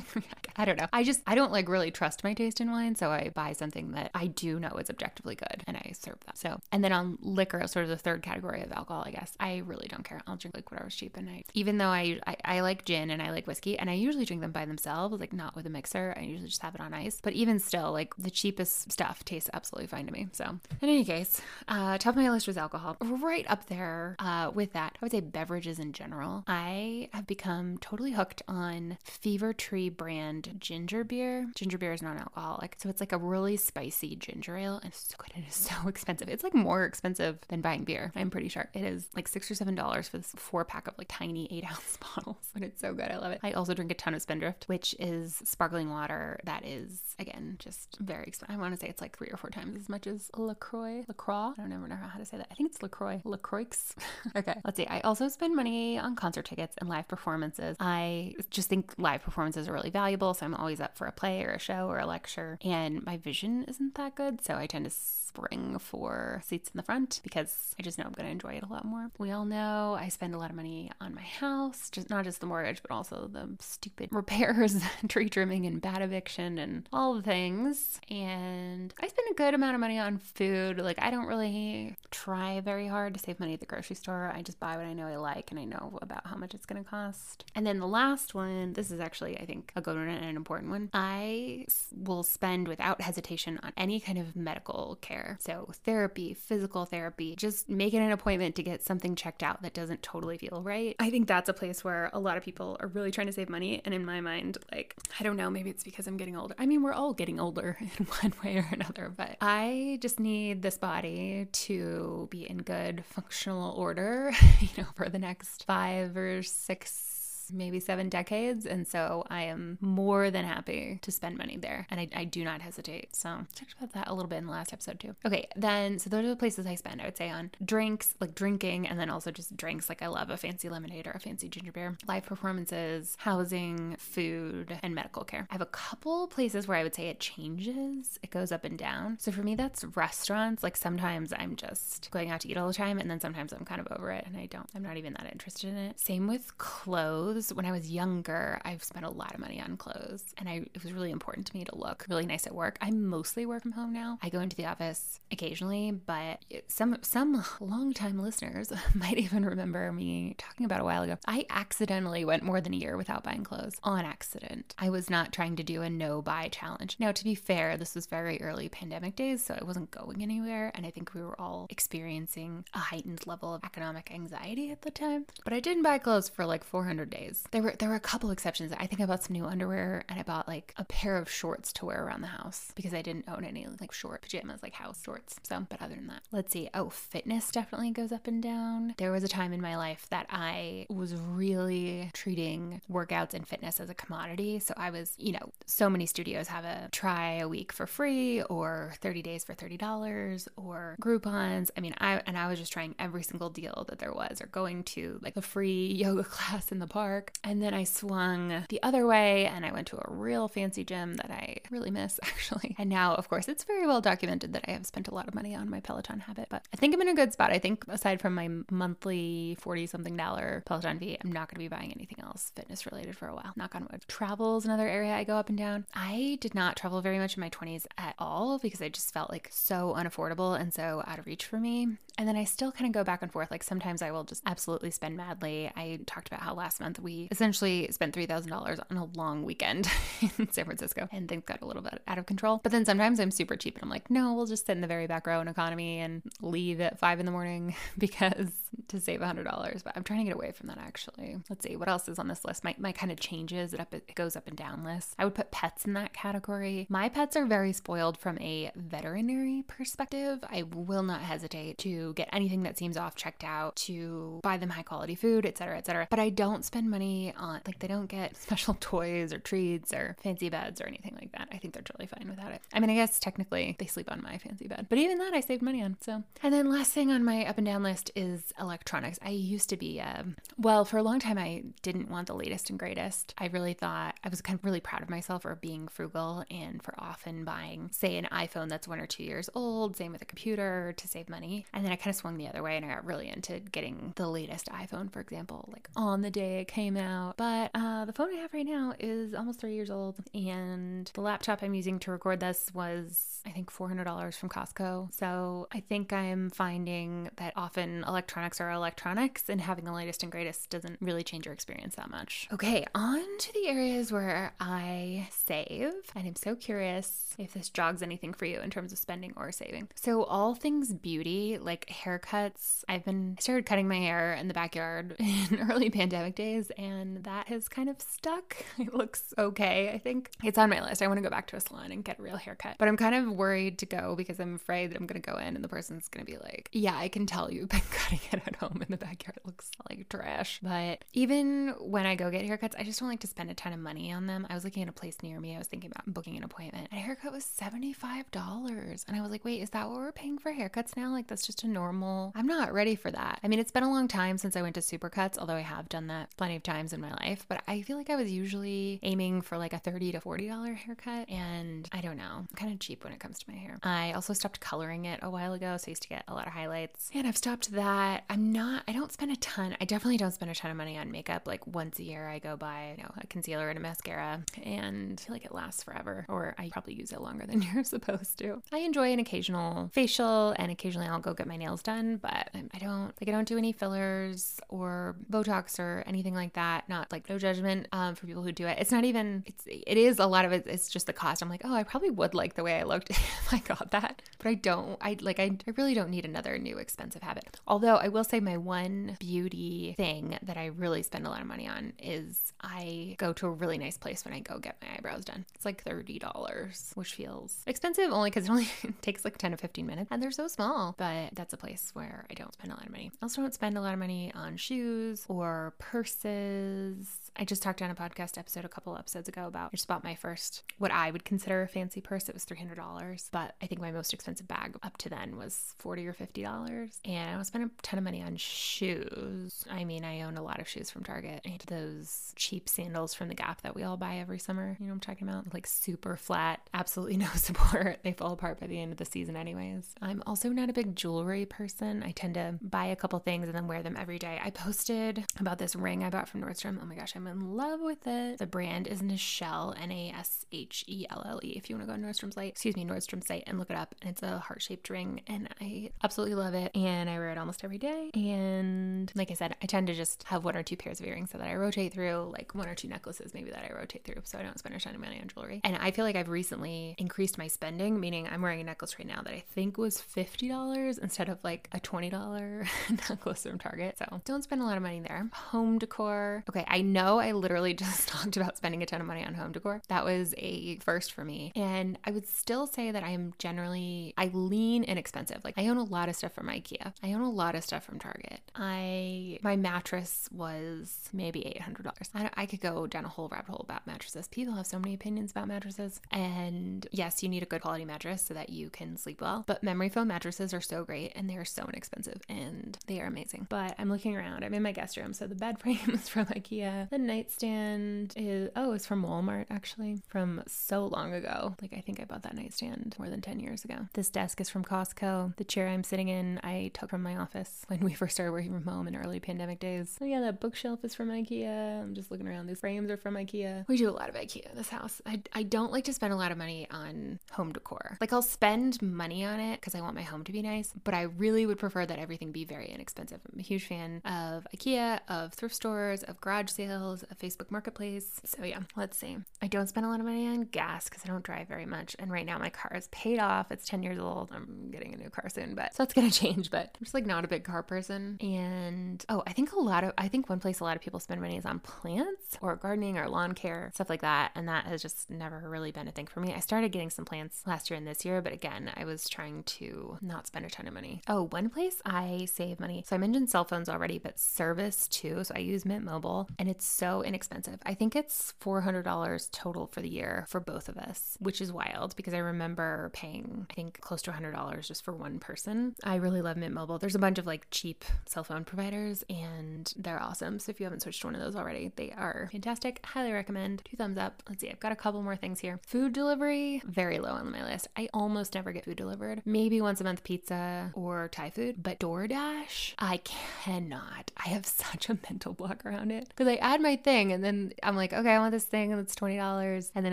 I 0.56 0.64
don't 0.64 0.80
know. 0.80 0.88
I 0.92 1.04
just 1.04 1.20
I 1.28 1.36
don't 1.36 1.52
like 1.52 1.68
really 1.68 1.92
trust 1.92 2.24
my 2.24 2.34
taste 2.34 2.60
in 2.60 2.72
wine, 2.72 2.96
so 2.96 3.12
I 3.12 3.30
buy 3.32 3.52
something 3.52 3.92
that 3.92 4.10
I 4.16 4.26
do 4.26 4.58
know 4.58 4.76
is 4.80 4.90
objectively 4.90 5.36
good 5.36 5.62
and 5.68 5.76
I 5.76 5.92
serve 5.92 6.18
that. 6.26 6.38
So, 6.38 6.58
and 6.72 6.82
then 6.82 6.92
on 6.92 7.18
liquor, 7.20 7.64
sort 7.68 7.84
of 7.84 7.90
the 7.90 7.96
third 7.96 8.22
category 8.22 8.62
of 8.62 8.72
alcohol, 8.72 9.04
I 9.06 9.12
guess. 9.12 9.32
I 9.38 9.58
really 9.58 9.86
don't 9.86 10.02
care. 10.02 10.20
I'll 10.26 10.34
drink 10.34 10.56
like 10.56 10.72
whatever's 10.72 10.96
cheap 10.96 11.16
and 11.16 11.30
I 11.30 11.44
even 11.54 11.78
though 11.78 11.86
I, 11.86 12.18
I 12.26 12.36
I 12.44 12.60
like 12.62 12.84
gin 12.84 13.10
and 13.10 13.22
I 13.22 13.30
like 13.30 13.46
whiskey 13.46 13.78
and 13.78 13.88
I 13.88 13.92
usually 13.92 14.24
drink 14.24 14.42
them 14.42 14.55
by 14.56 14.64
themselves, 14.64 15.20
like 15.20 15.34
not 15.34 15.54
with 15.54 15.66
a 15.66 15.70
mixer. 15.70 16.14
I 16.16 16.22
usually 16.22 16.48
just 16.48 16.62
have 16.62 16.74
it 16.74 16.80
on 16.80 16.94
ice. 16.94 17.20
But 17.22 17.34
even 17.34 17.58
still, 17.58 17.92
like 17.92 18.14
the 18.16 18.30
cheapest 18.30 18.90
stuff 18.90 19.22
tastes 19.22 19.50
absolutely 19.52 19.86
fine 19.86 20.06
to 20.06 20.12
me. 20.12 20.28
So, 20.32 20.44
in 20.80 20.88
any 20.88 21.04
case, 21.04 21.42
uh, 21.68 21.98
top 21.98 22.12
of 22.12 22.22
my 22.22 22.30
list 22.30 22.46
was 22.46 22.56
alcohol. 22.56 22.96
Right 23.02 23.44
up 23.50 23.66
there 23.66 24.16
uh, 24.18 24.50
with 24.54 24.72
that, 24.72 24.92
I 24.94 25.04
would 25.04 25.12
say 25.12 25.20
beverages 25.20 25.78
in 25.78 25.92
general. 25.92 26.44
I 26.46 27.10
have 27.12 27.26
become 27.26 27.76
totally 27.78 28.12
hooked 28.12 28.42
on 28.48 28.96
Fever 29.04 29.52
Tree 29.52 29.90
brand 29.90 30.54
ginger 30.58 31.04
beer. 31.04 31.50
Ginger 31.54 31.76
beer 31.76 31.92
is 31.92 32.00
non 32.00 32.16
alcoholic. 32.16 32.76
So, 32.78 32.88
it's 32.88 33.00
like 33.00 33.12
a 33.12 33.18
really 33.18 33.58
spicy 33.58 34.16
ginger 34.16 34.56
ale 34.56 34.76
and 34.76 34.86
it's 34.86 35.08
so 35.08 35.16
good. 35.18 35.32
It 35.36 35.46
is 35.46 35.54
so 35.54 35.74
expensive. 35.86 36.30
It's 36.30 36.42
like 36.44 36.54
more 36.54 36.86
expensive 36.86 37.38
than 37.48 37.60
buying 37.60 37.84
beer. 37.84 38.10
I'm 38.16 38.30
pretty 38.30 38.48
sure 38.48 38.70
it 38.72 38.84
is 38.84 39.06
like 39.14 39.28
six 39.28 39.50
or 39.50 39.54
seven 39.54 39.74
dollars 39.74 40.08
for 40.08 40.16
this 40.16 40.32
four 40.36 40.64
pack 40.64 40.88
of 40.88 40.94
like 40.96 41.08
tiny 41.10 41.46
eight 41.50 41.70
ounce 41.70 41.98
bottles, 42.16 42.48
but 42.54 42.62
it's 42.62 42.80
so 42.80 42.94
good. 42.94 43.10
I 43.10 43.18
love 43.18 43.32
it. 43.32 43.40
I 43.42 43.52
also 43.52 43.74
drink 43.74 43.90
a 43.90 43.94
ton 43.94 44.14
of 44.14 44.22
Spindrift, 44.36 44.68
which 44.68 44.94
is 44.98 45.40
sparkling 45.44 45.90
water 45.90 46.38
that 46.44 46.64
is 46.64 47.14
again 47.18 47.56
just 47.58 47.98
very 48.00 48.26
expensive. 48.26 48.56
I 48.56 48.60
want 48.60 48.74
to 48.74 48.80
say 48.80 48.88
it's 48.88 49.00
like 49.00 49.16
three 49.16 49.28
or 49.28 49.36
four 49.36 49.50
times 49.50 49.76
as 49.80 49.88
much 49.88 50.06
as 50.06 50.30
Lacroix. 50.36 51.04
Lacroix. 51.08 51.52
I 51.52 51.54
don't 51.56 51.72
ever 51.72 51.88
know 51.88 51.96
how 51.96 52.18
to 52.18 52.24
say 52.24 52.36
that. 52.36 52.48
I 52.50 52.54
think 52.54 52.70
it's 52.70 52.82
Lacroix. 52.82 53.22
Lacroix. 53.24 53.66
okay. 54.36 54.60
Let's 54.64 54.76
see. 54.76 54.86
I 54.86 55.00
also 55.00 55.28
spend 55.28 55.56
money 55.56 55.98
on 55.98 56.16
concert 56.16 56.44
tickets 56.44 56.76
and 56.78 56.88
live 56.88 57.08
performances. 57.08 57.76
I 57.80 58.34
just 58.50 58.68
think 58.68 58.92
live 58.98 59.22
performances 59.22 59.68
are 59.68 59.72
really 59.72 59.90
valuable, 59.90 60.34
so 60.34 60.46
I'm 60.46 60.54
always 60.54 60.80
up 60.80 60.96
for 60.96 61.06
a 61.06 61.12
play 61.12 61.44
or 61.44 61.52
a 61.52 61.58
show 61.58 61.88
or 61.88 61.98
a 61.98 62.06
lecture. 62.06 62.58
And 62.62 63.04
my 63.04 63.16
vision 63.16 63.64
isn't 63.64 63.94
that 63.94 64.14
good, 64.14 64.44
so 64.44 64.54
I 64.54 64.66
tend 64.66 64.84
to 64.84 64.90
spring 64.90 65.78
for 65.78 66.42
seats 66.46 66.70
in 66.72 66.78
the 66.78 66.82
front 66.82 67.20
because 67.22 67.74
I 67.78 67.82
just 67.82 67.98
know 67.98 68.04
I'm 68.04 68.12
going 68.12 68.26
to 68.26 68.32
enjoy 68.32 68.54
it 68.54 68.62
a 68.62 68.72
lot 68.72 68.84
more. 68.84 69.10
We 69.18 69.32
all 69.32 69.44
know 69.44 69.96
I 69.98 70.08
spend 70.08 70.34
a 70.34 70.38
lot 70.38 70.50
of 70.50 70.56
money 70.56 70.90
on 71.00 71.14
my 71.14 71.22
house, 71.22 71.90
just 71.90 72.08
not 72.08 72.24
just 72.24 72.40
the 72.40 72.46
mortgage, 72.46 72.80
but 72.82 72.90
also 72.90 73.28
the 73.30 73.48
stupid 73.60 74.10
repairs, 74.26 74.82
tree 75.08 75.28
trimming, 75.28 75.66
and 75.66 75.80
bat 75.80 76.02
eviction, 76.02 76.58
and 76.58 76.88
all 76.92 77.14
the 77.14 77.22
things. 77.22 78.00
And 78.10 78.92
I 79.00 79.08
spend 79.08 79.28
a 79.30 79.34
good 79.34 79.54
amount 79.54 79.74
of 79.74 79.80
money 79.80 79.98
on 79.98 80.18
food. 80.18 80.78
Like, 80.78 81.00
I 81.00 81.10
don't 81.10 81.26
really 81.26 81.96
try 82.10 82.60
very 82.60 82.88
hard 82.88 83.14
to 83.14 83.20
save 83.20 83.38
money 83.38 83.54
at 83.54 83.60
the 83.60 83.66
grocery 83.66 83.96
store. 83.96 84.32
I 84.34 84.42
just 84.42 84.58
buy 84.58 84.76
what 84.76 84.86
I 84.86 84.92
know 84.92 85.06
I 85.06 85.16
like 85.16 85.50
and 85.50 85.60
I 85.60 85.64
know 85.64 85.98
about 86.02 86.26
how 86.26 86.36
much 86.36 86.54
it's 86.54 86.66
going 86.66 86.82
to 86.82 86.88
cost. 86.88 87.44
And 87.54 87.66
then 87.66 87.78
the 87.78 87.86
last 87.86 88.34
one, 88.34 88.72
this 88.72 88.90
is 88.90 89.00
actually, 89.00 89.38
I 89.38 89.46
think, 89.46 89.72
a 89.76 89.80
good 89.80 89.96
one 89.96 90.08
and 90.08 90.24
an 90.24 90.36
important 90.36 90.70
one. 90.70 90.90
I 90.92 91.66
will 91.92 92.22
spend 92.22 92.68
without 92.68 93.00
hesitation 93.00 93.60
on 93.62 93.72
any 93.76 94.00
kind 94.00 94.18
of 94.18 94.34
medical 94.34 94.98
care. 95.00 95.38
So, 95.40 95.70
therapy, 95.84 96.34
physical 96.34 96.84
therapy, 96.84 97.36
just 97.36 97.68
making 97.68 98.00
an 98.00 98.12
appointment 98.12 98.56
to 98.56 98.62
get 98.62 98.82
something 98.82 99.14
checked 99.14 99.42
out 99.42 99.62
that 99.62 99.74
doesn't 99.74 100.02
totally 100.02 100.38
feel 100.38 100.62
right. 100.62 100.96
I 100.98 101.10
think 101.10 101.28
that's 101.28 101.48
a 101.48 101.54
place 101.54 101.84
where 101.84 102.10
a 102.12 102.18
lot 102.18 102.36
of 102.36 102.42
people 102.42 102.76
are 102.80 102.88
really 102.88 103.10
trying 103.10 103.28
to 103.28 103.32
save 103.32 103.48
money. 103.48 103.82
And 103.84 103.94
in 103.94 104.04
my 104.04 104.15
mind, 104.20 104.58
like, 104.72 104.94
I 105.18 105.22
don't 105.22 105.36
know, 105.36 105.50
maybe 105.50 105.70
it's 105.70 105.84
because 105.84 106.06
I'm 106.06 106.16
getting 106.16 106.36
older. 106.36 106.54
I 106.58 106.66
mean, 106.66 106.82
we're 106.82 106.92
all 106.92 107.12
getting 107.12 107.40
older 107.40 107.76
in 107.98 108.06
one 108.06 108.32
way 108.44 108.56
or 108.56 108.68
another, 108.72 109.12
but 109.14 109.36
I 109.40 109.98
just 110.00 110.20
need 110.20 110.62
this 110.62 110.78
body 110.78 111.48
to 111.50 112.28
be 112.30 112.48
in 112.48 112.58
good 112.58 113.04
functional 113.06 113.72
order, 113.72 114.32
you 114.60 114.68
know, 114.78 114.88
for 114.94 115.08
the 115.08 115.18
next 115.18 115.64
five 115.64 116.16
or 116.16 116.42
six 116.42 117.16
maybe 117.52 117.80
seven 117.80 118.08
decades. 118.08 118.66
And 118.66 118.86
so 118.86 119.24
I 119.28 119.42
am 119.42 119.78
more 119.80 120.30
than 120.30 120.44
happy 120.44 120.98
to 121.02 121.10
spend 121.10 121.38
money 121.38 121.56
there. 121.56 121.86
And 121.90 122.00
I, 122.00 122.08
I 122.14 122.24
do 122.24 122.44
not 122.44 122.60
hesitate. 122.60 123.14
So 123.14 123.28
I 123.28 123.44
talked 123.54 123.74
about 123.78 123.92
that 123.94 124.08
a 124.08 124.14
little 124.14 124.28
bit 124.28 124.38
in 124.38 124.46
the 124.46 124.52
last 124.52 124.72
episode 124.72 125.00
too. 125.00 125.14
Okay, 125.24 125.46
then, 125.56 125.98
so 125.98 126.10
those 126.10 126.24
are 126.24 126.28
the 126.28 126.36
places 126.36 126.66
I 126.66 126.74
spend, 126.74 127.00
I 127.00 127.04
would 127.04 127.16
say, 127.16 127.30
on 127.30 127.50
drinks, 127.64 128.14
like 128.20 128.34
drinking, 128.34 128.86
and 128.86 128.98
then 128.98 129.10
also 129.10 129.30
just 129.30 129.56
drinks. 129.56 129.88
Like 129.88 130.02
I 130.02 130.08
love 130.08 130.30
a 130.30 130.36
fancy 130.36 130.68
lemonade 130.68 131.06
or 131.06 131.12
a 131.12 131.20
fancy 131.20 131.48
ginger 131.48 131.72
beer, 131.72 131.96
live 132.06 132.24
performances, 132.24 133.16
housing, 133.20 133.96
food, 133.98 134.78
and 134.82 134.94
medical 134.94 135.24
care. 135.24 135.46
I 135.50 135.54
have 135.54 135.60
a 135.60 135.66
couple 135.66 136.26
places 136.28 136.66
where 136.66 136.76
I 136.76 136.82
would 136.82 136.94
say 136.94 137.08
it 137.08 137.20
changes, 137.20 138.18
it 138.22 138.30
goes 138.30 138.52
up 138.52 138.64
and 138.64 138.78
down. 138.78 139.18
So 139.20 139.32
for 139.32 139.42
me, 139.42 139.54
that's 139.54 139.84
restaurants. 139.96 140.62
Like 140.62 140.76
sometimes 140.76 141.32
I'm 141.36 141.56
just 141.56 142.10
going 142.10 142.30
out 142.30 142.40
to 142.40 142.48
eat 142.48 142.56
all 142.56 142.68
the 142.68 142.74
time, 142.74 142.98
and 142.98 143.10
then 143.10 143.20
sometimes 143.20 143.52
I'm 143.52 143.64
kind 143.64 143.80
of 143.80 143.88
over 143.98 144.10
it 144.10 144.24
and 144.26 144.36
I 144.36 144.46
don't, 144.46 144.68
I'm 144.74 144.82
not 144.82 144.96
even 144.96 145.12
that 145.14 145.30
interested 145.32 145.70
in 145.70 145.76
it. 145.76 146.00
Same 146.00 146.26
with 146.26 146.56
clothes 146.58 147.35
clothes. 147.36 147.52
When 147.54 147.66
I 147.66 147.72
was 147.72 147.90
younger, 147.90 148.60
I've 148.64 148.82
spent 148.82 149.04
a 149.04 149.10
lot 149.10 149.34
of 149.34 149.40
money 149.40 149.60
on 149.60 149.76
clothes, 149.76 150.24
and 150.38 150.48
I, 150.48 150.64
it 150.74 150.82
was 150.82 150.92
really 150.92 151.10
important 151.10 151.46
to 151.48 151.56
me 151.56 151.64
to 151.64 151.74
look 151.76 152.06
really 152.08 152.24
nice 152.24 152.46
at 152.46 152.54
work. 152.54 152.78
I 152.80 152.90
mostly 152.90 153.44
work 153.44 153.62
from 153.62 153.72
home 153.72 153.92
now. 153.92 154.18
I 154.22 154.30
go 154.30 154.40
into 154.40 154.56
the 154.56 154.66
office 154.66 155.20
occasionally, 155.30 155.90
but 155.92 156.44
some 156.68 156.96
some 157.02 157.44
longtime 157.60 158.18
listeners 158.18 158.72
might 158.94 159.18
even 159.18 159.44
remember 159.44 159.92
me 159.92 160.34
talking 160.38 160.64
about 160.64 160.80
a 160.80 160.84
while 160.84 161.02
ago. 161.02 161.18
I 161.26 161.44
accidentally 161.50 162.24
went 162.24 162.42
more 162.42 162.60
than 162.60 162.72
a 162.72 162.78
year 162.78 162.96
without 162.96 163.22
buying 163.22 163.44
clothes 163.44 163.76
on 163.82 164.04
accident. 164.04 164.74
I 164.78 164.88
was 164.88 165.10
not 165.10 165.32
trying 165.32 165.56
to 165.56 165.62
do 165.62 165.82
a 165.82 165.90
no 165.90 166.22
buy 166.22 166.48
challenge. 166.48 166.96
Now, 166.98 167.12
to 167.12 167.24
be 167.24 167.34
fair, 167.34 167.76
this 167.76 167.94
was 167.94 168.06
very 168.06 168.40
early 168.40 168.68
pandemic 168.68 169.16
days, 169.16 169.44
so 169.44 169.58
I 169.60 169.64
wasn't 169.64 169.90
going 169.90 170.22
anywhere, 170.22 170.72
and 170.74 170.86
I 170.86 170.90
think 170.90 171.12
we 171.12 171.22
were 171.22 171.38
all 171.40 171.66
experiencing 171.68 172.64
a 172.72 172.78
heightened 172.78 173.26
level 173.26 173.54
of 173.54 173.64
economic 173.64 174.10
anxiety 174.12 174.70
at 174.70 174.82
the 174.82 174.90
time. 174.90 175.26
But 175.44 175.52
I 175.52 175.60
didn't 175.60 175.82
buy 175.82 175.98
clothes 175.98 176.28
for 176.28 176.46
like 176.46 176.64
400 176.64 177.10
days 177.10 177.25
days. 177.26 177.44
There 177.50 177.62
were 177.62 177.74
there 177.78 177.88
were 177.88 177.94
a 177.94 178.00
couple 178.00 178.30
exceptions. 178.30 178.72
I 178.72 178.86
think 178.86 179.00
I 179.00 179.06
bought 179.06 179.22
some 179.24 179.34
new 179.34 179.44
underwear 179.44 180.04
and 180.08 180.18
I 180.18 180.22
bought 180.22 180.48
like 180.48 180.74
a 180.76 180.84
pair 180.84 181.16
of 181.16 181.30
shorts 181.30 181.72
to 181.74 181.86
wear 181.86 182.04
around 182.04 182.22
the 182.22 182.28
house 182.28 182.72
because 182.74 182.94
I 182.94 183.02
didn't 183.02 183.28
own 183.28 183.44
any 183.44 183.66
like 183.80 183.92
short 183.92 184.22
pajamas, 184.22 184.62
like 184.62 184.74
house 184.74 185.02
shorts. 185.02 185.36
So, 185.42 185.66
but 185.68 185.80
other 185.82 185.94
than 185.94 186.06
that, 186.08 186.22
let's 186.32 186.52
see. 186.52 186.68
Oh, 186.74 186.90
fitness 186.90 187.50
definitely 187.50 187.90
goes 187.90 188.12
up 188.12 188.26
and 188.26 188.42
down. 188.42 188.94
There 188.98 189.12
was 189.12 189.24
a 189.24 189.28
time 189.28 189.52
in 189.52 189.60
my 189.60 189.76
life 189.76 190.06
that 190.10 190.26
I 190.30 190.86
was 190.88 191.14
really 191.14 192.10
treating 192.12 192.80
workouts 192.90 193.34
and 193.34 193.46
fitness 193.46 193.80
as 193.80 193.90
a 193.90 193.94
commodity. 193.94 194.58
So 194.58 194.74
I 194.76 194.90
was, 194.90 195.14
you 195.18 195.32
know, 195.32 195.52
so 195.66 195.88
many 195.90 196.06
studios 196.06 196.48
have 196.48 196.64
a 196.64 196.88
try 196.92 197.38
a 197.38 197.48
week 197.48 197.72
for 197.72 197.86
free 197.86 198.42
or 198.42 198.94
30 199.00 199.22
days 199.22 199.44
for 199.44 199.54
$30 199.54 200.48
or 200.56 200.96
Groupons. 201.00 201.70
I 201.76 201.80
mean, 201.80 201.94
I 201.98 202.22
and 202.26 202.36
I 202.36 202.48
was 202.48 202.58
just 202.58 202.72
trying 202.72 202.94
every 202.98 203.22
single 203.22 203.50
deal 203.50 203.84
that 203.88 203.98
there 203.98 204.12
was 204.12 204.40
or 204.40 204.46
going 204.46 204.84
to 204.84 205.18
like 205.22 205.36
a 205.36 205.42
free 205.42 205.86
yoga 205.92 206.24
class 206.24 206.72
in 206.72 206.78
the 206.78 206.86
park 206.86 207.15
And 207.44 207.62
then 207.62 207.74
I 207.74 207.84
swung 207.84 208.64
the 208.68 208.82
other 208.82 209.06
way 209.06 209.46
and 209.46 209.64
I 209.64 209.72
went 209.72 209.86
to 209.88 209.96
a 209.96 210.06
real 210.08 210.48
fancy 210.48 210.84
gym 210.84 211.14
that 211.16 211.30
I 211.30 211.58
really 211.70 211.90
miss 211.90 212.18
actually. 212.22 212.74
And 212.78 212.88
now, 212.90 213.14
of 213.14 213.28
course, 213.28 213.48
it's 213.48 213.64
very 213.64 213.86
well 213.86 214.00
documented 214.00 214.52
that 214.52 214.64
I 214.68 214.72
have 214.72 214.86
spent 214.86 215.08
a 215.08 215.14
lot 215.14 215.28
of 215.28 215.34
money 215.34 215.54
on 215.54 215.70
my 215.70 215.80
Peloton 215.80 216.20
habit, 216.20 216.48
but 216.50 216.64
I 216.72 216.76
think 216.76 216.94
I'm 216.94 217.00
in 217.02 217.08
a 217.08 217.14
good 217.14 217.32
spot. 217.32 217.50
I 217.50 217.58
think 217.58 217.84
aside 217.88 218.20
from 218.20 218.34
my 218.34 218.48
monthly 218.70 219.56
40 219.60 219.86
something 219.86 220.16
dollar 220.16 220.62
Peloton 220.66 220.98
fee, 220.98 221.18
I'm 221.22 221.32
not 221.32 221.48
going 221.48 221.56
to 221.56 221.70
be 221.70 221.74
buying 221.74 221.92
anything 221.92 222.18
else 222.22 222.52
fitness 222.54 222.86
related 222.86 223.16
for 223.16 223.28
a 223.28 223.34
while. 223.34 223.52
Knock 223.56 223.74
on 223.74 223.88
wood. 223.90 224.04
Travel's 224.08 224.64
another 224.64 224.88
area 224.88 225.14
I 225.14 225.24
go 225.24 225.36
up 225.36 225.48
and 225.48 225.58
down. 225.58 225.86
I 225.94 226.38
did 226.40 226.54
not 226.54 226.76
travel 226.76 227.00
very 227.00 227.18
much 227.18 227.36
in 227.36 227.40
my 227.40 227.50
20s 227.50 227.86
at 227.98 228.14
all 228.18 228.58
because 228.58 228.82
I 228.82 228.88
just 228.88 229.12
felt 229.12 229.30
like 229.30 229.48
so 229.50 229.94
unaffordable 229.96 230.58
and 230.58 230.72
so 230.72 231.02
out 231.06 231.18
of 231.18 231.26
reach 231.26 231.44
for 231.44 231.58
me. 231.58 231.96
And 232.18 232.26
then 232.26 232.36
I 232.36 232.44
still 232.44 232.72
kind 232.72 232.86
of 232.86 232.92
go 232.92 233.04
back 233.04 233.22
and 233.22 233.30
forth. 233.30 233.50
Like 233.50 233.62
sometimes 233.62 234.02
I 234.02 234.10
will 234.10 234.24
just 234.24 234.42
absolutely 234.46 234.90
spend 234.90 235.16
madly. 235.16 235.70
I 235.76 236.00
talked 236.06 236.28
about 236.28 236.40
how 236.40 236.54
last 236.54 236.80
month 236.80 236.98
we 236.98 237.28
essentially 237.30 237.88
spent 237.90 238.14
$3,000 238.14 238.80
on 238.90 238.96
a 238.96 239.04
long 239.04 239.44
weekend 239.44 239.88
in 240.38 240.50
San 240.50 240.64
Francisco 240.64 241.08
and 241.12 241.28
things 241.28 241.44
got 241.44 241.60
a 241.60 241.66
little 241.66 241.82
bit 241.82 242.00
out 242.08 242.18
of 242.18 242.26
control. 242.26 242.60
But 242.62 242.72
then 242.72 242.84
sometimes 242.84 243.20
I'm 243.20 243.30
super 243.30 243.56
cheap 243.56 243.74
and 243.74 243.84
I'm 243.84 243.90
like, 243.90 244.10
no, 244.10 244.32
we'll 244.32 244.46
just 244.46 244.66
sit 244.66 244.72
in 244.72 244.80
the 244.80 244.86
very 244.86 245.06
back 245.06 245.26
row 245.26 245.40
in 245.40 245.48
economy 245.48 245.98
and 245.98 246.22
leave 246.40 246.80
at 246.80 246.98
five 246.98 247.20
in 247.20 247.26
the 247.26 247.32
morning 247.32 247.74
because 247.98 248.50
to 248.88 249.00
save 249.00 249.20
$100. 249.20 249.84
But 249.84 249.96
I'm 249.96 250.04
trying 250.04 250.20
to 250.20 250.24
get 250.24 250.34
away 250.34 250.52
from 250.52 250.68
that 250.68 250.78
actually. 250.78 251.36
Let's 251.48 251.64
see 251.64 251.76
what 251.76 251.88
else 251.88 252.08
is 252.08 252.18
on 252.18 252.28
this 252.28 252.44
list. 252.44 252.64
My, 252.64 252.74
my 252.78 252.92
kind 252.92 253.12
of 253.12 253.20
changes, 253.20 253.72
it, 253.72 253.80
up, 253.80 253.92
it 253.94 254.14
goes 254.14 254.36
up 254.36 254.46
and 254.46 254.56
down 254.56 254.84
list. 254.84 255.14
I 255.18 255.24
would 255.24 255.34
put 255.34 255.50
pets 255.50 255.84
in 255.84 255.94
that 255.94 256.12
category. 256.12 256.86
My 256.88 257.08
pets 257.08 257.36
are 257.36 257.46
very 257.46 257.72
spoiled 257.72 258.18
from 258.18 258.38
a 258.38 258.70
veterinary 258.76 259.64
perspective. 259.66 260.40
I 260.48 260.62
will 260.62 261.02
not 261.02 261.20
hesitate 261.20 261.78
to 261.78 262.12
get 262.14 262.28
anything 262.32 262.62
that 262.64 262.78
seems 262.78 262.96
off 262.96 263.14
checked 263.14 263.44
out, 263.44 263.76
to 263.76 264.40
buy 264.42 264.56
them 264.56 264.70
high 264.70 264.82
quality 264.82 265.14
food, 265.14 265.46
etc., 265.46 265.78
etc. 265.78 266.06
But 266.10 266.18
I 266.18 266.30
don't 266.30 266.64
spend 266.64 266.90
money 266.90 267.32
on 267.36 267.60
like 267.66 267.78
they 267.78 267.88
don't 267.88 268.06
get 268.06 268.36
special 268.46 268.76
toys 268.80 269.32
or 269.32 269.38
treats 269.38 269.92
or 269.92 270.16
fancy 270.22 270.48
beds 270.48 270.80
or 270.80 270.86
anything 270.86 271.16
like 271.20 271.32
that. 271.32 271.48
I 271.52 271.58
think 271.58 271.74
they're 271.74 271.82
totally 271.82 272.06
fine 272.06 272.28
without 272.28 272.52
it. 272.52 272.62
I 272.72 272.80
mean, 272.80 272.90
I 272.90 272.94
guess 272.94 273.18
technically 273.18 273.76
they 273.78 273.86
sleep 273.86 274.10
on 274.10 274.22
my 274.22 274.38
fancy 274.38 274.68
bed, 274.68 274.86
but 274.88 274.98
even 274.98 275.18
that 275.18 275.34
I 275.34 275.40
saved 275.40 275.62
money 275.62 275.82
on. 275.82 275.96
So, 276.00 276.22
and 276.42 276.52
then 276.52 276.70
last 276.70 276.92
thing 276.92 277.10
on 277.10 277.24
my 277.24 277.44
up 277.46 277.58
and 277.58 277.66
down 277.66 277.82
list 277.82 278.10
is 278.14 278.52
electronics. 278.58 279.18
I 279.22 279.30
used 279.30 279.68
to 279.70 279.76
be, 279.76 280.00
um, 280.00 280.36
well, 280.58 280.84
for 280.84 280.98
a 280.98 281.02
long 281.02 281.18
time, 281.18 281.38
I 281.38 281.64
didn't 281.82 282.10
want 282.10 282.26
the 282.26 282.34
latest 282.34 282.70
and 282.70 282.78
greatest. 282.78 283.34
I 283.38 283.46
really 283.46 283.74
thought 283.74 284.18
I 284.24 284.28
was 284.28 284.40
kind 284.40 284.58
of 284.58 284.64
really 284.64 284.80
proud 284.80 285.02
of 285.02 285.10
myself 285.10 285.42
for 285.42 285.54
being 285.54 285.88
frugal 285.88 286.44
and 286.50 286.82
for 286.82 286.94
often 286.98 287.44
buying, 287.44 287.90
say, 287.92 288.16
an 288.16 288.28
iPhone 288.32 288.68
that's 288.68 288.88
one 288.88 289.00
or 289.00 289.06
two 289.06 289.22
years 289.22 289.50
old, 289.54 289.96
same 289.96 290.12
with 290.12 290.22
a 290.22 290.26
computer 290.26 290.94
to 290.96 291.08
save 291.08 291.28
money. 291.28 291.66
And 291.72 291.84
then 291.84 291.92
I 291.92 291.96
kind 291.96 292.08
of 292.08 292.16
swung 292.16 292.36
the 292.36 292.48
other 292.48 292.62
way 292.62 292.76
and 292.76 292.84
I 292.84 292.88
got 292.88 293.04
really 293.04 293.28
into 293.28 293.60
getting 293.60 294.12
the 294.16 294.28
latest 294.28 294.66
iPhone, 294.66 295.12
for 295.12 295.20
example, 295.20 295.68
like 295.72 295.88
on 295.96 296.22
the 296.22 296.30
day 296.30 296.60
it 296.60 296.68
came 296.68 296.96
out. 296.96 297.36
But 297.36 297.70
uh, 297.74 298.04
the 298.04 298.12
phone 298.12 298.32
I 298.32 298.40
have 298.40 298.52
right 298.52 298.66
now 298.66 298.94
is 298.98 299.34
almost 299.34 299.60
three 299.60 299.74
years 299.74 299.90
old, 299.90 300.16
and 300.34 301.10
the 301.14 301.20
laptop 301.20 301.62
I'm 301.62 301.74
using 301.74 301.98
to 302.00 302.10
record 302.10 302.40
this 302.40 302.70
was, 302.74 303.40
I 303.46 303.50
think, 303.50 303.72
$400 303.72 304.34
from 304.36 304.48
Costco. 304.48 305.14
So 305.14 305.68
I 305.72 305.80
think 305.80 306.12
I'm 306.12 306.50
finding 306.50 307.30
that 307.36 307.52
often 307.56 308.04
electronics 308.46 308.60
are 308.60 308.70
electronics, 308.70 309.48
and 309.48 309.60
having 309.60 309.84
the 309.84 309.92
latest 309.92 310.22
and 310.22 310.30
greatest 310.30 310.70
doesn't 310.70 310.98
really 311.00 311.24
change 311.24 311.46
your 311.46 311.52
experience 311.52 311.96
that 311.96 312.08
much. 312.10 312.46
Okay, 312.52 312.86
on 312.94 313.24
to 313.38 313.52
the 313.52 313.66
areas 313.66 314.12
where 314.12 314.52
I 314.60 315.28
save, 315.32 315.92
and 316.14 316.28
I'm 316.28 316.36
so 316.36 316.54
curious 316.54 317.34
if 317.38 317.54
this 317.54 317.68
jogs 317.68 318.02
anything 318.02 318.32
for 318.32 318.44
you 318.44 318.60
in 318.60 318.70
terms 318.70 318.92
of 318.92 318.98
spending 318.98 319.32
or 319.36 319.50
saving. 319.50 319.88
So, 319.96 320.22
all 320.22 320.54
things 320.54 320.92
beauty, 320.92 321.58
like 321.60 321.86
haircuts, 321.86 322.84
I've 322.88 323.04
been 323.04 323.34
I 323.36 323.40
started 323.40 323.66
cutting 323.66 323.88
my 323.88 323.98
hair 323.98 324.34
in 324.34 324.46
the 324.46 324.54
backyard 324.54 325.16
in 325.18 325.68
early 325.68 325.90
pandemic 325.90 326.36
days, 326.36 326.70
and 326.78 327.24
that 327.24 327.48
has 327.48 327.68
kind 327.68 327.88
of 327.88 328.00
stuck. 328.00 328.56
It 328.86 328.94
looks 328.94 329.34
okay, 329.36 329.90
I 329.92 329.98
think. 329.98 330.30
It's 330.44 330.58
on 330.58 330.70
my 330.70 330.84
list. 330.84 331.02
I 331.02 331.08
want 331.08 331.18
to 331.18 331.22
go 331.22 331.30
back 331.30 331.48
to 331.48 331.56
a 331.56 331.60
salon 331.60 331.90
and 331.90 332.04
get 332.04 332.20
a 332.20 332.22
real 332.22 332.36
haircut, 332.36 332.76
but 332.78 332.86
I'm 332.86 332.96
kind 332.96 333.14
of 333.14 333.32
worried 333.32 333.78
to 333.78 333.86
go 333.86 334.14
because 334.14 334.38
I'm 334.38 334.54
afraid 334.54 334.90
that 334.90 335.00
I'm 335.00 335.06
going 335.06 335.20
to 335.20 335.30
go 335.30 335.38
in 335.38 335.56
and 335.56 335.64
the 335.64 335.68
person's 335.68 336.06
going 336.06 336.24
to 336.24 336.30
be 336.30 336.38
like, 336.38 336.68
Yeah, 336.72 336.96
I 336.96 337.08
can 337.08 337.26
tell 337.26 337.50
you've 337.50 337.70
been 337.70 337.80
cutting 337.90 338.20
it 338.30 338.35
at 338.46 338.56
home 338.60 338.82
in 338.82 338.88
the 338.90 338.96
backyard. 338.96 339.38
Looks 339.44 339.70
like 339.88 340.08
trash. 340.08 340.60
But 340.62 341.04
even 341.12 341.74
when 341.80 342.06
I 342.06 342.14
go 342.14 342.30
get 342.30 342.44
haircuts, 342.44 342.74
I 342.78 342.82
just 342.82 343.00
don't 343.00 343.08
like 343.08 343.20
to 343.20 343.26
spend 343.26 343.50
a 343.50 343.54
ton 343.54 343.72
of 343.72 343.80
money 343.80 344.12
on 344.12 344.26
them. 344.26 344.46
I 344.48 344.54
was 344.54 344.64
looking 344.64 344.82
at 344.82 344.88
a 344.88 344.92
place 344.92 345.16
near 345.22 345.40
me. 345.40 345.54
I 345.54 345.58
was 345.58 345.66
thinking 345.66 345.90
about 345.90 346.12
booking 346.12 346.36
an 346.36 346.42
appointment. 346.42 346.88
A 346.92 346.96
haircut 346.96 347.32
was 347.32 347.44
$75. 347.44 349.04
And 349.08 349.16
I 349.16 349.20
was 349.20 349.30
like, 349.30 349.44
wait, 349.44 349.62
is 349.62 349.70
that 349.70 349.88
what 349.88 349.98
we're 349.98 350.12
paying 350.12 350.38
for 350.38 350.52
haircuts 350.52 350.96
now? 350.96 351.12
Like, 351.12 351.26
that's 351.26 351.46
just 351.46 351.64
a 351.64 351.68
normal. 351.68 352.32
I'm 352.34 352.46
not 352.46 352.72
ready 352.72 352.94
for 352.94 353.10
that. 353.10 353.40
I 353.42 353.48
mean, 353.48 353.58
it's 353.58 353.70
been 353.70 353.82
a 353.82 353.90
long 353.90 354.08
time 354.08 354.38
since 354.38 354.56
I 354.56 354.62
went 354.62 354.74
to 354.76 354.80
Supercuts, 354.80 355.38
although 355.38 355.54
I 355.54 355.60
have 355.60 355.88
done 355.88 356.06
that 356.08 356.36
plenty 356.36 356.56
of 356.56 356.62
times 356.62 356.92
in 356.92 357.00
my 357.00 357.10
life, 357.10 357.46
but 357.48 357.62
I 357.66 357.82
feel 357.82 357.96
like 357.96 358.10
I 358.10 358.16
was 358.16 358.30
usually 358.30 359.00
aiming 359.02 359.42
for 359.42 359.58
like 359.58 359.72
a 359.72 359.78
30 359.78 360.12
to 360.12 360.20
$40 360.20 360.74
haircut. 360.74 361.28
And 361.28 361.88
I 361.92 362.00
don't 362.00 362.16
know, 362.16 362.38
I'm 362.38 362.48
kind 362.56 362.72
of 362.72 362.78
cheap 362.78 363.04
when 363.04 363.12
it 363.12 363.20
comes 363.20 363.38
to 363.40 363.50
my 363.50 363.56
hair. 363.56 363.78
I 363.82 364.12
also 364.12 364.32
stopped 364.32 364.60
coloring 364.60 365.04
it 365.04 365.20
a 365.22 365.30
while 365.30 365.52
ago, 365.52 365.76
so 365.76 365.84
I 365.88 365.90
used 365.90 366.02
to 366.02 366.08
get 366.08 366.24
a 366.28 366.34
lot 366.34 366.46
of 366.46 366.52
highlights. 366.52 367.10
And 367.14 367.26
I've 367.26 367.36
stopped 367.36 367.72
that. 367.72 368.24
I'm 368.28 368.52
not, 368.52 368.82
I 368.88 368.92
don't 368.92 369.12
spend 369.12 369.30
a 369.30 369.36
ton, 369.36 369.76
I 369.80 369.84
definitely 369.84 370.16
don't 370.16 370.32
spend 370.32 370.50
a 370.50 370.54
ton 370.54 370.70
of 370.70 370.76
money 370.76 370.98
on 370.98 371.10
makeup. 371.10 371.46
Like 371.46 371.66
once 371.66 371.98
a 371.98 372.02
year, 372.02 372.28
I 372.28 372.38
go 372.38 372.56
buy, 372.56 372.94
you 372.96 373.02
know, 373.02 373.10
a 373.18 373.26
concealer 373.26 373.68
and 373.68 373.78
a 373.78 373.82
mascara, 373.82 374.42
and 374.62 375.22
like 375.28 375.44
it 375.44 375.54
lasts 375.54 375.82
forever, 375.82 376.26
or 376.28 376.54
I 376.58 376.68
probably 376.70 376.94
use 376.94 377.12
it 377.12 377.20
longer 377.20 377.46
than 377.46 377.62
you're 377.74 377.84
supposed 377.84 378.38
to. 378.38 378.62
I 378.72 378.78
enjoy 378.78 379.12
an 379.12 379.18
occasional 379.18 379.90
facial, 379.92 380.54
and 380.58 380.70
occasionally 380.72 381.06
I'll 381.08 381.20
go 381.20 381.34
get 381.34 381.46
my 381.46 381.56
nails 381.56 381.82
done, 381.82 382.16
but 382.16 382.50
I 382.54 382.78
don't 382.78 383.12
like 383.20 383.28
I 383.28 383.32
don't 383.32 383.48
do 383.48 383.58
any 383.58 383.72
fillers 383.72 384.60
or 384.68 385.16
Botox 385.30 385.78
or 385.78 386.02
anything 386.06 386.34
like 386.34 386.54
that. 386.54 386.88
Not 386.88 387.12
like 387.12 387.28
no 387.28 387.38
judgment 387.38 387.88
um, 387.92 388.14
for 388.14 388.26
people 388.26 388.42
who 388.42 388.52
do 388.52 388.66
it. 388.66 388.78
It's 388.80 388.92
not 388.92 389.04
even. 389.04 389.44
It's 389.46 389.64
it 389.66 389.96
is 389.96 390.18
a 390.18 390.26
lot 390.26 390.44
of 390.44 390.52
it. 390.52 390.66
It's 390.66 390.88
just 390.88 391.06
the 391.06 391.12
cost. 391.12 391.42
I'm 391.42 391.48
like, 391.48 391.62
oh, 391.64 391.74
I 391.74 391.82
probably 391.82 392.10
would 392.10 392.34
like 392.34 392.54
the 392.54 392.64
way 392.64 392.78
I 392.78 392.82
looked 392.82 393.10
if 393.10 393.52
I 393.52 393.58
got 393.58 393.90
that, 393.92 394.22
but 394.38 394.48
I 394.48 394.54
don't. 394.54 394.98
I 395.00 395.16
like 395.20 395.38
I, 395.38 395.56
I 395.66 395.72
really 395.76 395.94
don't 395.94 396.10
need 396.10 396.24
another 396.24 396.58
new 396.58 396.78
expensive 396.78 397.22
habit. 397.22 397.60
Although 397.66 397.96
I 397.96 398.08
will 398.08 398.15
say 398.24 398.40
my 398.40 398.56
one 398.56 399.16
beauty 399.18 399.94
thing 399.96 400.38
that 400.42 400.56
I 400.56 400.66
really 400.66 401.02
spend 401.02 401.26
a 401.26 401.30
lot 401.30 401.40
of 401.40 401.46
money 401.46 401.68
on 401.68 401.92
is 401.98 402.52
I 402.60 403.16
go 403.18 403.32
to 403.34 403.46
a 403.46 403.50
really 403.50 403.78
nice 403.78 403.98
place 403.98 404.24
when 404.24 404.34
I 404.34 404.40
go 404.40 404.58
get 404.58 404.76
my 404.82 404.96
eyebrows 404.96 405.24
done. 405.24 405.44
It's 405.54 405.64
like 405.64 405.82
thirty 405.82 406.18
dollars, 406.18 406.92
which 406.94 407.14
feels 407.14 407.62
expensive 407.66 408.10
only 408.10 408.30
because 408.30 408.44
it 408.44 408.50
only 408.50 408.68
takes 409.02 409.24
like 409.24 409.38
ten 409.38 409.50
to 409.52 409.56
fifteen 409.56 409.86
minutes, 409.86 410.08
and 410.10 410.22
they're 410.22 410.30
so 410.30 410.48
small. 410.48 410.94
But 410.98 411.34
that's 411.34 411.52
a 411.52 411.56
place 411.56 411.90
where 411.94 412.26
I 412.30 412.34
don't 412.34 412.52
spend 412.54 412.72
a 412.72 412.76
lot 412.76 412.86
of 412.86 412.92
money. 412.92 413.10
I 413.14 413.24
also 413.24 413.42
don't 413.42 413.54
spend 413.54 413.76
a 413.76 413.80
lot 413.80 413.92
of 413.92 413.98
money 413.98 414.32
on 414.34 414.56
shoes 414.56 415.24
or 415.28 415.74
purses 415.78 417.26
I 417.38 417.44
just 417.44 417.62
talked 417.62 417.82
on 417.82 417.90
a 417.90 417.94
podcast 417.94 418.38
episode 418.38 418.64
a 418.64 418.68
couple 418.68 418.96
episodes 418.96 419.28
ago 419.28 419.46
about 419.46 419.70
I 419.72 419.76
just 419.76 419.88
bought 419.88 420.02
my 420.02 420.14
first 420.14 420.62
what 420.78 420.90
I 420.90 421.10
would 421.10 421.24
consider 421.24 421.62
a 421.62 421.68
fancy 421.68 422.00
purse. 422.00 422.28
It 422.28 422.34
was 422.34 422.44
three 422.44 422.56
hundred 422.56 422.76
dollars, 422.76 423.28
but 423.30 423.54
I 423.60 423.66
think 423.66 423.80
my 423.80 423.90
most 423.90 424.14
expensive 424.14 424.48
bag 424.48 424.76
up 424.82 424.96
to 424.98 425.08
then 425.10 425.36
was 425.36 425.74
forty 425.78 426.06
or 426.06 426.14
fifty 426.14 426.42
dollars. 426.42 426.98
And 427.04 427.30
I 427.30 427.34
don't 427.34 427.44
spend 427.44 427.64
a 427.64 427.82
ton 427.82 427.98
of 427.98 428.04
money 428.06 428.22
on 428.22 428.36
shoes. 428.36 429.64
I 429.68 429.84
mean, 429.84 430.04
I 430.04 430.22
own 430.22 430.36
a 430.36 430.42
lot 430.42 430.60
of 430.60 430.68
shoes 430.68 430.90
from 430.90 431.02
Target. 431.02 431.44
Those 431.66 432.32
cheap 432.36 432.68
sandals 432.68 433.14
from 433.14 433.26
the 433.28 433.34
Gap 433.34 433.62
that 433.62 433.74
we 433.74 433.82
all 433.82 433.96
buy 433.96 434.18
every 434.18 434.38
summer. 434.38 434.76
You 434.78 434.86
know 434.86 434.92
what 434.92 434.94
I'm 434.94 435.00
talking 435.00 435.28
about? 435.28 435.52
Like 435.52 435.66
super 435.66 436.16
flat, 436.16 436.60
absolutely 436.72 437.16
no 437.26 437.26
support. 437.34 437.98
They 438.04 438.12
fall 438.12 438.32
apart 438.32 438.60
by 438.60 438.68
the 438.68 438.80
end 438.80 438.92
of 438.92 438.98
the 438.98 439.04
season, 439.04 439.36
anyways. 439.36 439.92
I'm 440.00 440.22
also 440.24 440.50
not 440.50 440.70
a 440.70 440.72
big 440.72 440.94
jewelry 440.94 441.46
person. 441.46 442.04
I 442.04 442.12
tend 442.12 442.34
to 442.34 442.54
buy 442.62 442.86
a 442.86 442.96
couple 442.96 443.18
things 443.18 443.48
and 443.48 443.56
then 443.56 443.66
wear 443.66 443.82
them 443.82 443.96
every 443.98 444.20
day. 444.20 444.40
I 444.42 444.50
posted 444.50 445.24
about 445.40 445.58
this 445.58 445.74
ring 445.74 446.04
I 446.04 446.10
bought 446.10 446.28
from 446.28 446.42
Nordstrom. 446.42 446.78
Oh 446.80 446.86
my 446.86 446.94
gosh, 446.94 447.16
I'm 447.16 447.26
in 447.26 447.56
love 447.56 447.80
with 447.80 448.06
it. 448.06 448.38
The 448.38 448.46
brand 448.46 448.86
is 448.86 449.02
Nashelle, 449.02 449.74
N 449.82 449.90
A 449.90 450.14
S 450.16 450.46
H 450.52 450.84
E 450.86 451.06
L 451.10 451.24
L 451.28 451.40
E. 451.42 451.54
If 451.56 451.68
you 451.68 451.76
want 451.76 451.88
to 451.88 451.92
go 451.92 452.00
to 452.00 452.06
Nordstrom's 452.06 452.36
site, 452.36 452.50
excuse 452.50 452.76
me, 452.76 452.84
Nordstrom's 452.84 453.26
site 453.26 453.42
and 453.48 453.58
look 453.58 453.70
it 453.70 453.76
up. 453.76 453.96
And 454.00 454.10
it's 454.10 454.22
a 454.22 454.38
heart 454.38 454.62
shaped 454.62 454.88
ring, 454.90 455.22
and 455.26 455.48
I 455.60 455.90
absolutely 456.04 456.36
love 456.36 456.54
it. 456.54 456.70
And 456.76 457.10
I 457.10 457.18
wear 457.18 457.30
it 457.30 457.38
almost 457.38 457.64
every 457.64 457.78
day. 457.78 457.95
And 458.14 459.10
like 459.14 459.30
I 459.30 459.34
said, 459.34 459.56
I 459.62 459.66
tend 459.66 459.86
to 459.88 459.94
just 459.94 460.24
have 460.24 460.44
one 460.44 460.56
or 460.56 460.62
two 460.62 460.76
pairs 460.76 461.00
of 461.00 461.06
earrings 461.06 461.30
so 461.30 461.38
that 461.38 461.48
I 461.48 461.54
rotate 461.54 461.92
through, 461.92 462.30
like 462.32 462.54
one 462.54 462.68
or 462.68 462.74
two 462.74 462.88
necklaces 462.88 463.34
maybe 463.34 463.50
that 463.50 463.64
I 463.68 463.74
rotate 463.78 464.04
through, 464.04 464.22
so 464.24 464.38
I 464.38 464.42
don't 464.42 464.58
spend 464.58 464.74
a 464.74 464.80
ton 464.80 464.94
of 464.94 465.00
money 465.00 465.20
on 465.20 465.28
jewelry. 465.28 465.60
And 465.64 465.76
I 465.76 465.90
feel 465.90 466.04
like 466.04 466.16
I've 466.16 466.28
recently 466.28 466.94
increased 466.98 467.38
my 467.38 467.48
spending, 467.48 468.00
meaning 468.00 468.28
I'm 468.30 468.42
wearing 468.42 468.60
a 468.60 468.64
necklace 468.64 468.98
right 468.98 469.06
now 469.08 469.22
that 469.22 469.32
I 469.32 469.42
think 469.54 469.78
was 469.78 470.00
fifty 470.00 470.48
dollars 470.48 470.98
instead 470.98 471.28
of 471.28 471.42
like 471.44 471.68
a 471.72 471.80
twenty 471.80 472.10
dollar 472.10 472.66
necklace 473.08 473.42
from 473.42 473.58
Target. 473.58 473.98
So 473.98 474.20
don't 474.24 474.42
spend 474.42 474.62
a 474.62 474.64
lot 474.64 474.76
of 474.76 474.82
money 474.82 475.00
there. 475.00 475.28
Home 475.32 475.78
decor. 475.78 476.44
Okay, 476.48 476.64
I 476.68 476.82
know 476.82 477.18
I 477.18 477.32
literally 477.32 477.74
just 477.86 478.08
talked 478.08 478.36
about 478.36 478.56
spending 478.56 478.82
a 478.82 478.86
ton 478.86 479.00
of 479.00 479.06
money 479.06 479.24
on 479.24 479.34
home 479.34 479.52
decor. 479.52 479.82
That 479.88 480.04
was 480.04 480.34
a 480.38 480.76
first 480.78 481.12
for 481.12 481.24
me. 481.24 481.52
And 481.56 481.98
I 482.04 482.10
would 482.10 482.26
still 482.26 482.66
say 482.66 482.90
that 482.90 483.02
I 483.02 483.10
am 483.10 483.34
generally, 483.38 484.14
I 484.16 484.30
lean 484.32 484.84
inexpensive. 484.84 485.44
Like 485.44 485.54
I 485.56 485.68
own 485.68 485.76
a 485.76 485.84
lot 485.84 486.08
of 486.08 486.16
stuff 486.16 486.32
from 486.32 486.48
IKEA. 486.48 486.92
I 487.02 487.12
own 487.12 487.22
a 487.22 487.30
lot 487.30 487.54
of 487.54 487.64
stuff 487.64 487.84
from 487.86 487.98
Target. 487.98 488.40
I, 488.54 489.38
my 489.42 489.56
mattress 489.56 490.28
was 490.32 491.08
maybe 491.12 491.40
$800. 491.60 491.92
I, 492.14 492.30
I 492.36 492.46
could 492.46 492.60
go 492.60 492.86
down 492.86 493.04
a 493.04 493.08
whole 493.08 493.28
rabbit 493.28 493.48
hole 493.48 493.64
about 493.64 493.86
mattresses. 493.86 494.28
People 494.28 494.54
have 494.54 494.66
so 494.66 494.78
many 494.78 494.94
opinions 494.94 495.30
about 495.30 495.48
mattresses. 495.48 496.00
And 496.10 496.86
yes, 496.90 497.22
you 497.22 497.28
need 497.28 497.42
a 497.42 497.46
good 497.46 497.62
quality 497.62 497.84
mattress 497.84 498.22
so 498.22 498.34
that 498.34 498.50
you 498.50 498.68
can 498.70 498.96
sleep 498.96 499.20
well. 499.20 499.44
But 499.46 499.62
memory 499.62 499.88
foam 499.88 500.08
mattresses 500.08 500.52
are 500.52 500.60
so 500.60 500.84
great 500.84 501.12
and 501.14 501.30
they 501.30 501.36
are 501.36 501.44
so 501.44 501.64
inexpensive 501.68 502.20
and 502.28 502.76
they 502.86 503.00
are 503.00 503.06
amazing. 503.06 503.46
But 503.48 503.74
I'm 503.78 503.88
looking 503.88 504.16
around. 504.16 504.44
I'm 504.44 504.54
in 504.54 504.62
my 504.62 504.72
guest 504.72 504.96
room. 504.96 505.12
So 505.12 505.26
the 505.26 505.34
bed 505.34 505.58
frame 505.60 505.90
is 505.92 506.08
from 506.08 506.26
IKEA. 506.26 506.90
The 506.90 506.98
nightstand 506.98 508.12
is, 508.16 508.50
oh, 508.56 508.72
it's 508.72 508.86
from 508.86 509.04
Walmart 509.04 509.46
actually, 509.50 510.02
from 510.08 510.42
so 510.46 510.86
long 510.86 511.14
ago. 511.14 511.54
Like 511.62 511.72
I 511.76 511.80
think 511.80 512.00
I 512.00 512.04
bought 512.04 512.22
that 512.22 512.34
nightstand 512.34 512.96
more 512.98 513.08
than 513.08 513.20
10 513.20 513.38
years 513.38 513.64
ago. 513.64 513.86
This 513.94 514.10
desk 514.10 514.40
is 514.40 514.50
from 514.50 514.64
Costco. 514.64 515.36
The 515.36 515.44
chair 515.44 515.68
I'm 515.68 515.84
sitting 515.84 516.08
in, 516.08 516.40
I 516.42 516.70
took 516.74 516.90
from 516.90 517.02
my 517.02 517.16
office 517.16 517.64
when 517.80 517.90
we 517.90 517.94
first 517.94 518.14
started 518.14 518.32
working 518.32 518.52
from 518.52 518.64
home 518.64 518.88
in 518.88 518.96
early 518.96 519.20
pandemic 519.20 519.60
days. 519.60 519.96
Oh 520.00 520.04
yeah, 520.04 520.20
that 520.20 520.40
bookshelf 520.40 520.84
is 520.84 520.94
from 520.94 521.08
IKEA. 521.08 521.82
I'm 521.82 521.94
just 521.94 522.10
looking 522.10 522.26
around. 522.26 522.46
These 522.46 522.60
frames 522.60 522.90
are 522.90 522.96
from 522.96 523.14
IKEA. 523.14 523.64
We 523.68 523.76
do 523.76 523.88
a 523.88 523.92
lot 523.92 524.08
of 524.08 524.14
IKEA 524.14 524.50
in 524.50 524.56
this 524.56 524.68
house. 524.68 525.00
I, 525.06 525.22
I 525.32 525.42
don't 525.42 525.72
like 525.72 525.84
to 525.84 525.92
spend 525.92 526.12
a 526.12 526.16
lot 526.16 526.32
of 526.32 526.38
money 526.38 526.66
on 526.70 527.18
home 527.32 527.52
decor. 527.52 527.98
Like 528.00 528.12
I'll 528.12 528.22
spend 528.22 528.80
money 528.80 529.24
on 529.24 529.40
it 529.40 529.60
because 529.60 529.74
I 529.74 529.80
want 529.80 529.94
my 529.94 530.02
home 530.02 530.24
to 530.24 530.32
be 530.32 530.42
nice, 530.42 530.72
but 530.84 530.94
I 530.94 531.02
really 531.02 531.46
would 531.46 531.58
prefer 531.58 531.86
that 531.86 531.98
everything 531.98 532.32
be 532.32 532.44
very 532.44 532.66
inexpensive. 532.66 533.20
I'm 533.32 533.38
a 533.38 533.42
huge 533.42 533.66
fan 533.66 534.00
of 534.04 534.46
IKEA, 534.56 535.00
of 535.08 535.32
thrift 535.34 535.54
stores, 535.54 536.02
of 536.02 536.20
garage 536.20 536.50
sales, 536.50 537.02
of 537.04 537.18
Facebook 537.18 537.50
Marketplace. 537.50 538.20
So 538.24 538.44
yeah, 538.44 538.60
let's 538.76 538.98
see. 538.98 539.16
I 539.42 539.46
don't 539.46 539.68
spend 539.68 539.86
a 539.86 539.88
lot 539.88 540.00
of 540.00 540.06
money 540.06 540.26
on 540.26 540.42
gas 540.42 540.88
because 540.88 541.04
I 541.04 541.08
don't 541.08 541.24
drive 541.24 541.48
very 541.48 541.66
much. 541.66 541.96
And 541.98 542.10
right 542.10 542.26
now 542.26 542.38
my 542.38 542.50
car 542.50 542.72
is 542.74 542.88
paid 542.88 543.18
off. 543.18 543.50
It's 543.50 543.68
10 543.68 543.82
years 543.82 543.98
old. 543.98 544.30
I'm 544.34 544.70
getting 544.70 544.94
a 544.94 544.96
new 544.96 545.10
car 545.10 545.28
soon, 545.28 545.54
but 545.54 545.74
so 545.74 545.82
that's 545.82 545.94
gonna 545.94 546.10
change. 546.16 546.50
But 546.50 546.76
I'm 546.78 546.84
just 546.84 546.94
like 546.94 547.06
not 547.06 547.24
a 547.24 547.28
big 547.28 547.44
car 547.44 547.55
person. 547.62 548.18
And 548.20 549.04
oh, 549.08 549.22
I 549.26 549.32
think 549.32 549.52
a 549.52 549.60
lot 549.60 549.84
of 549.84 549.92
I 549.98 550.08
think 550.08 550.28
one 550.28 550.40
place 550.40 550.60
a 550.60 550.64
lot 550.64 550.76
of 550.76 550.82
people 550.82 551.00
spend 551.00 551.20
money 551.20 551.36
is 551.36 551.46
on 551.46 551.60
plants 551.60 552.36
or 552.40 552.56
gardening 552.56 552.98
or 552.98 553.08
lawn 553.08 553.32
care, 553.32 553.70
stuff 553.74 553.90
like 553.90 554.02
that. 554.02 554.32
And 554.34 554.48
that 554.48 554.66
has 554.66 554.82
just 554.82 555.10
never 555.10 555.48
really 555.48 555.72
been 555.72 555.88
a 555.88 555.92
thing 555.92 556.06
for 556.06 556.20
me. 556.20 556.34
I 556.34 556.40
started 556.40 556.72
getting 556.72 556.90
some 556.90 557.04
plants 557.04 557.42
last 557.46 557.70
year 557.70 557.76
and 557.76 557.86
this 557.86 558.04
year, 558.04 558.22
but 558.22 558.32
again, 558.32 558.70
I 558.76 558.84
was 558.84 559.08
trying 559.08 559.42
to 559.44 559.98
not 560.00 560.26
spend 560.26 560.44
a 560.44 560.50
ton 560.50 560.66
of 560.66 560.74
money. 560.74 561.02
Oh, 561.08 561.24
one 561.30 561.50
place 561.50 561.80
I 561.84 562.26
save 562.32 562.60
money. 562.60 562.84
So 562.86 562.96
I 562.96 562.98
mentioned 562.98 563.30
cell 563.30 563.44
phones 563.44 563.68
already, 563.68 563.98
but 563.98 564.18
service 564.18 564.88
too. 564.88 565.24
So 565.24 565.34
I 565.34 565.40
use 565.40 565.64
Mint 565.64 565.84
Mobile 565.84 566.28
and 566.38 566.48
it's 566.48 566.66
so 566.66 567.02
inexpensive. 567.02 567.58
I 567.64 567.74
think 567.74 567.96
it's 567.96 568.34
$400 568.40 569.30
total 569.30 569.66
for 569.66 569.80
the 569.80 569.88
year 569.88 570.26
for 570.28 570.40
both 570.40 570.68
of 570.68 570.76
us, 570.76 571.16
which 571.20 571.40
is 571.40 571.52
wild 571.52 571.96
because 571.96 572.14
I 572.14 572.18
remember 572.18 572.90
paying, 572.92 573.46
I 573.50 573.54
think, 573.54 573.80
close 573.80 574.02
to 574.02 574.12
$100 574.12 574.66
just 574.66 574.84
for 574.84 574.92
one 574.92 575.18
person. 575.18 575.74
I 575.84 575.96
really 575.96 576.22
love 576.22 576.36
Mint 576.36 576.54
Mobile. 576.54 576.78
There's 576.78 576.94
a 576.94 577.00
bunch 577.00 577.18
of 577.18 577.26
like 577.26 577.45
cheap 577.50 577.84
cell 578.06 578.24
phone 578.24 578.44
providers 578.44 579.04
and 579.08 579.72
they're 579.76 580.02
awesome. 580.02 580.38
So 580.38 580.50
if 580.50 580.60
you 580.60 580.64
haven't 580.64 580.80
switched 580.80 581.00
to 581.02 581.06
one 581.06 581.14
of 581.14 581.20
those 581.20 581.36
already, 581.36 581.72
they 581.76 581.92
are 581.96 582.28
fantastic. 582.32 582.84
Highly 582.84 583.12
recommend. 583.12 583.62
Two 583.64 583.76
thumbs 583.76 583.98
up. 583.98 584.22
Let's 584.28 584.40
see, 584.40 584.50
I've 584.50 584.60
got 584.60 584.72
a 584.72 584.76
couple 584.76 585.02
more 585.02 585.16
things 585.16 585.40
here. 585.40 585.60
Food 585.66 585.92
delivery, 585.92 586.62
very 586.64 586.98
low 586.98 587.10
on 587.10 587.30
my 587.30 587.44
list. 587.44 587.68
I 587.76 587.88
almost 587.94 588.34
never 588.34 588.52
get 588.52 588.64
food 588.64 588.76
delivered. 588.76 589.22
Maybe 589.24 589.60
once 589.60 589.80
a 589.80 589.84
month 589.84 590.04
pizza 590.04 590.70
or 590.74 591.08
Thai 591.08 591.30
food, 591.30 591.62
but 591.62 591.78
DoorDash, 591.78 592.74
I 592.78 592.98
cannot. 592.98 594.10
I 594.16 594.28
have 594.30 594.46
such 594.46 594.88
a 594.88 594.98
mental 595.08 595.32
block 595.32 595.64
around 595.64 595.92
it 595.92 596.08
because 596.08 596.28
I 596.28 596.36
add 596.36 596.60
my 596.60 596.76
thing 596.76 597.12
and 597.12 597.22
then 597.22 597.52
I'm 597.62 597.76
like, 597.76 597.92
okay, 597.92 598.14
I 598.14 598.18
want 598.18 598.32
this 598.32 598.44
thing 598.44 598.72
and 598.72 598.80
it's 598.80 598.94
$20. 598.94 599.70
And 599.74 599.84
then 599.84 599.92